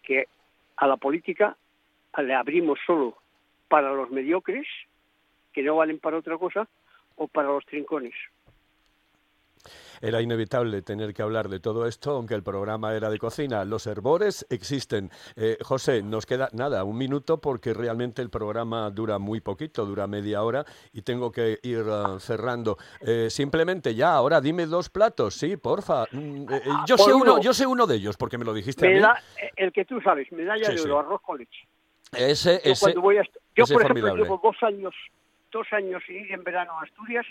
Que 0.02 0.26
a 0.76 0.86
la 0.86 0.96
política 0.96 1.56
le 2.16 2.34
abrimos 2.34 2.78
solo 2.86 3.16
para 3.68 3.92
los 3.92 4.10
mediocres, 4.10 4.66
que 5.52 5.62
no 5.62 5.76
valen 5.76 5.98
para 5.98 6.18
otra 6.18 6.38
cosa, 6.38 6.68
o 7.16 7.28
para 7.28 7.48
los 7.48 7.66
trincones. 7.66 8.14
Era 10.00 10.20
inevitable 10.22 10.82
tener 10.82 11.12
que 11.14 11.22
hablar 11.22 11.48
de 11.48 11.60
todo 11.60 11.86
esto, 11.86 12.12
aunque 12.12 12.34
el 12.34 12.42
programa 12.42 12.94
era 12.94 13.10
de 13.10 13.18
cocina. 13.18 13.64
Los 13.64 13.86
herbores 13.86 14.46
existen. 14.50 15.10
Eh, 15.36 15.56
José, 15.62 16.02
nos 16.02 16.26
queda 16.26 16.48
nada, 16.52 16.84
un 16.84 16.96
minuto, 16.98 17.40
porque 17.40 17.74
realmente 17.74 18.22
el 18.22 18.30
programa 18.30 18.90
dura 18.90 19.18
muy 19.18 19.40
poquito, 19.40 19.84
dura 19.86 20.06
media 20.06 20.42
hora 20.42 20.64
y 20.92 21.02
tengo 21.02 21.30
que 21.32 21.58
ir 21.62 21.80
uh, 21.82 22.18
cerrando. 22.20 22.78
Eh, 23.00 23.28
simplemente 23.30 23.94
ya, 23.94 24.12
ahora 24.14 24.40
dime 24.40 24.66
dos 24.66 24.88
platos, 24.90 25.34
sí, 25.34 25.56
porfa. 25.56 26.04
Mm, 26.12 26.52
eh, 26.52 26.62
yo, 26.86 26.96
Por 26.96 27.06
sé 27.06 27.14
uno, 27.14 27.32
uno. 27.34 27.40
yo 27.40 27.52
sé 27.54 27.66
uno 27.66 27.86
de 27.86 27.96
ellos, 27.96 28.16
porque 28.16 28.38
me 28.38 28.44
lo 28.44 28.54
dijiste 28.54 28.86
a 28.86 28.90
mí. 28.90 29.18
el 29.56 29.72
que 29.72 29.84
tú 29.84 30.00
sabes, 30.00 30.30
medalla 30.32 30.64
Sí, 30.66 30.72
de 30.72 30.78
sí. 30.78 30.84
oro, 30.84 31.00
arroz 31.00 31.20
con 31.22 31.38
leche. 31.38 31.66
Ese, 32.16 32.60
Yo, 32.64 32.72
ese, 32.72 32.80
cuando 32.84 33.00
voy 33.02 33.18
a, 33.18 33.22
yo 33.54 33.64
ese 33.64 33.74
por 33.74 33.82
ejemplo, 33.82 34.02
formidable. 34.08 34.22
llevo 34.22 34.40
dos 34.42 34.56
años, 34.62 34.94
dos 35.52 35.66
años 35.72 36.02
ir 36.08 36.32
en 36.32 36.42
verano 36.42 36.72
a 36.78 36.84
Asturias, 36.84 37.26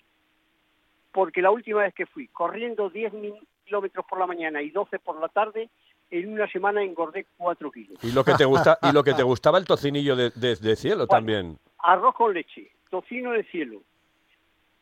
porque 1.12 1.42
la 1.42 1.52
última 1.52 1.82
vez 1.82 1.94
que 1.94 2.06
fui, 2.06 2.28
corriendo 2.28 2.90
10 2.90 3.14
mil 3.14 3.34
kilómetros 3.66 4.06
por 4.10 4.20
la 4.20 4.28
mañana 4.28 4.62
y 4.62 4.70
12 4.70 5.00
por 5.00 5.20
la 5.20 5.28
tarde, 5.30 5.70
en 6.10 6.32
una 6.34 6.48
semana 6.50 6.82
engordé 6.84 7.26
4 7.38 7.72
kilos. 7.72 7.98
Y 8.04 8.12
lo 8.12 8.24
que 8.24 8.34
te 8.36 8.46
gusta, 8.46 8.78
y 8.82 8.92
lo 8.94 9.04
que 9.04 9.14
te 9.14 9.24
gustaba 9.24 9.58
el 9.58 9.66
tocinillo 9.66 10.16
de, 10.16 10.30
de- 10.32 10.56
de 10.56 10.76
cielo 10.76 11.08
también. 11.08 11.58
Arroz 11.80 12.16
con 12.16 12.34
leche, 12.34 12.72
tocino 12.90 13.32
de 13.32 13.44
cielo, 13.46 13.82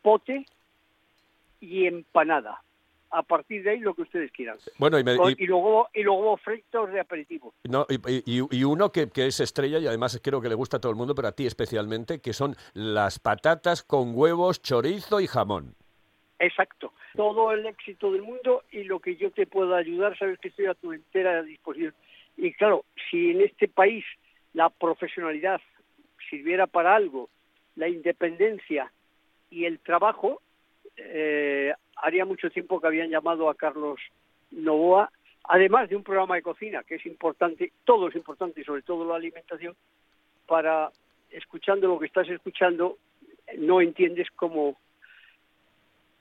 pote 0.01 0.45
y 1.61 1.85
empanada. 1.88 2.61
A 3.11 3.23
partir 3.23 3.63
de 3.63 3.69
ahí 3.69 3.79
lo 3.79 3.93
que 3.93 4.01
ustedes 4.01 4.29
quieran. 4.31 4.57
Bueno, 4.77 4.99
y 4.99 5.03
me- 5.03 5.15
Con- 5.15 5.31
y- 5.31 5.35
y 5.43 5.45
luego 5.47 5.88
y 5.93 6.03
luego 6.03 6.35
fritos 6.38 6.91
de 6.91 6.99
aperitivo. 6.99 7.53
No, 7.63 7.85
y, 7.89 7.95
y- 8.25 8.45
y 8.51 8.63
uno 8.65 8.91
que, 8.91 9.09
que 9.09 9.27
es 9.27 9.39
estrella 9.39 9.79
y 9.79 9.88
además 9.88 10.19
creo 10.21 10.41
que 10.41 10.49
le 10.49 10.55
gusta 10.55 10.77
a 10.77 10.81
todo 10.81 10.91
el 10.91 10.97
mundo, 10.97 11.15
pero 11.15 11.29
a 11.29 11.31
ti 11.31 11.45
especialmente, 11.45 12.19
que 12.19 12.33
son 12.33 12.55
las 12.73 13.19
patatas 13.19 13.83
con 13.83 14.11
huevos, 14.15 14.61
chorizo 14.61 15.21
y 15.21 15.27
jamón. 15.27 15.75
Exacto. 16.39 16.93
Todo 17.15 17.51
el 17.51 17.65
éxito 17.65 18.11
del 18.11 18.23
mundo 18.23 18.63
y 18.71 18.83
lo 18.83 18.99
que 18.99 19.15
yo 19.15 19.31
te 19.31 19.47
pueda 19.47 19.77
ayudar, 19.77 20.17
sabes 20.17 20.39
que 20.39 20.49
estoy 20.49 20.65
a 20.65 20.73
tu 20.73 20.91
entera 20.91 21.41
disposición. 21.43 21.93
Y 22.37 22.53
claro, 22.53 22.83
si 23.09 23.31
en 23.31 23.41
este 23.41 23.67
país 23.67 24.03
la 24.53 24.69
profesionalidad 24.69 25.61
sirviera 26.29 26.67
para 26.67 26.95
algo, 26.95 27.29
la 27.75 27.87
independencia 27.87 28.91
y 29.49 29.65
el 29.65 29.79
trabajo, 29.79 30.41
eh, 30.97 31.73
haría 31.97 32.25
mucho 32.25 32.49
tiempo 32.49 32.79
que 32.79 32.87
habían 32.87 33.09
llamado 33.09 33.49
a 33.49 33.55
Carlos 33.55 33.99
Novoa, 34.51 35.11
además 35.43 35.89
de 35.89 35.95
un 35.95 36.03
programa 36.03 36.35
de 36.35 36.41
cocina, 36.41 36.83
que 36.83 36.95
es 36.95 37.05
importante, 37.05 37.71
todo 37.83 38.09
es 38.09 38.15
importante, 38.15 38.63
sobre 38.63 38.81
todo 38.81 39.05
la 39.05 39.15
alimentación, 39.15 39.75
para, 40.45 40.91
escuchando 41.29 41.87
lo 41.87 41.99
que 41.99 42.07
estás 42.07 42.27
escuchando, 42.29 42.97
no 43.57 43.81
entiendes 43.81 44.27
cómo 44.35 44.77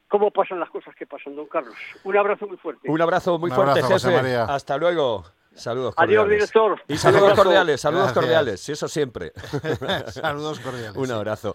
cómo 0.09 0.31
pasan 0.31 0.61
las 0.61 0.71
cosas 0.71 0.95
que 0.97 1.07
pasan, 1.07 1.35
don 1.37 1.47
Carlos. 1.47 1.75
Un 2.05 2.17
abrazo 2.17 2.47
muy 2.47 2.57
fuerte. 2.57 2.91
Un 2.91 3.01
abrazo 3.01 3.39
muy 3.39 3.51
Un 3.51 3.57
fuerte, 3.57 3.81
abrazo, 3.81 4.09
jefe. 4.09 4.23
María. 4.23 4.45
Hasta 4.45 4.77
luego. 4.77 5.25
Saludos 5.55 5.95
Adiós, 5.97 6.25
cordiales. 6.25 6.51
director. 6.53 6.83
Y 6.89 6.97
saludos 6.97 7.35
cordiales, 7.35 7.81
saludos 7.81 8.07
Gracias. 8.07 8.25
cordiales, 8.25 8.61
sí, 8.61 8.73
eso 8.73 8.89
siempre. 8.89 9.33
Saludos 10.09 10.59
cordiales. 10.59 10.97
Un 10.97 11.11
abrazo. 11.13 11.55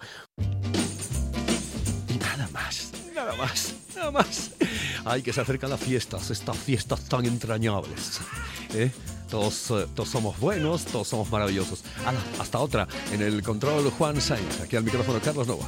Y 2.08 2.18
nada 2.18 2.48
más, 2.54 2.94
nada 3.14 3.36
más, 3.36 3.76
nada 3.96 4.12
más. 4.12 4.52
Ay, 5.06 5.22
que 5.22 5.34
se 5.34 5.42
acercan 5.42 5.70
las 5.70 5.82
fiestas, 5.82 6.30
estas 6.32 6.58
fiestas 6.58 7.10
tan 7.10 7.26
entrañables. 7.26 8.22
¿eh? 8.74 8.90
Todos, 9.30 9.70
eh, 9.72 9.86
todos 9.94 10.08
somos 10.10 10.40
buenos, 10.40 10.86
todos 10.86 11.08
somos 11.08 11.30
maravillosos. 11.30 11.84
Ala, 12.06 12.20
hasta 12.40 12.58
otra. 12.60 12.88
En 13.12 13.22
el 13.22 13.44
control 13.44 13.92
Juan 13.92 14.20
Sainz, 14.22 14.62
aquí 14.62 14.78
al 14.78 14.84
micrófono 14.84 15.20
Carlos 15.24 15.46
Nova. 15.48 15.66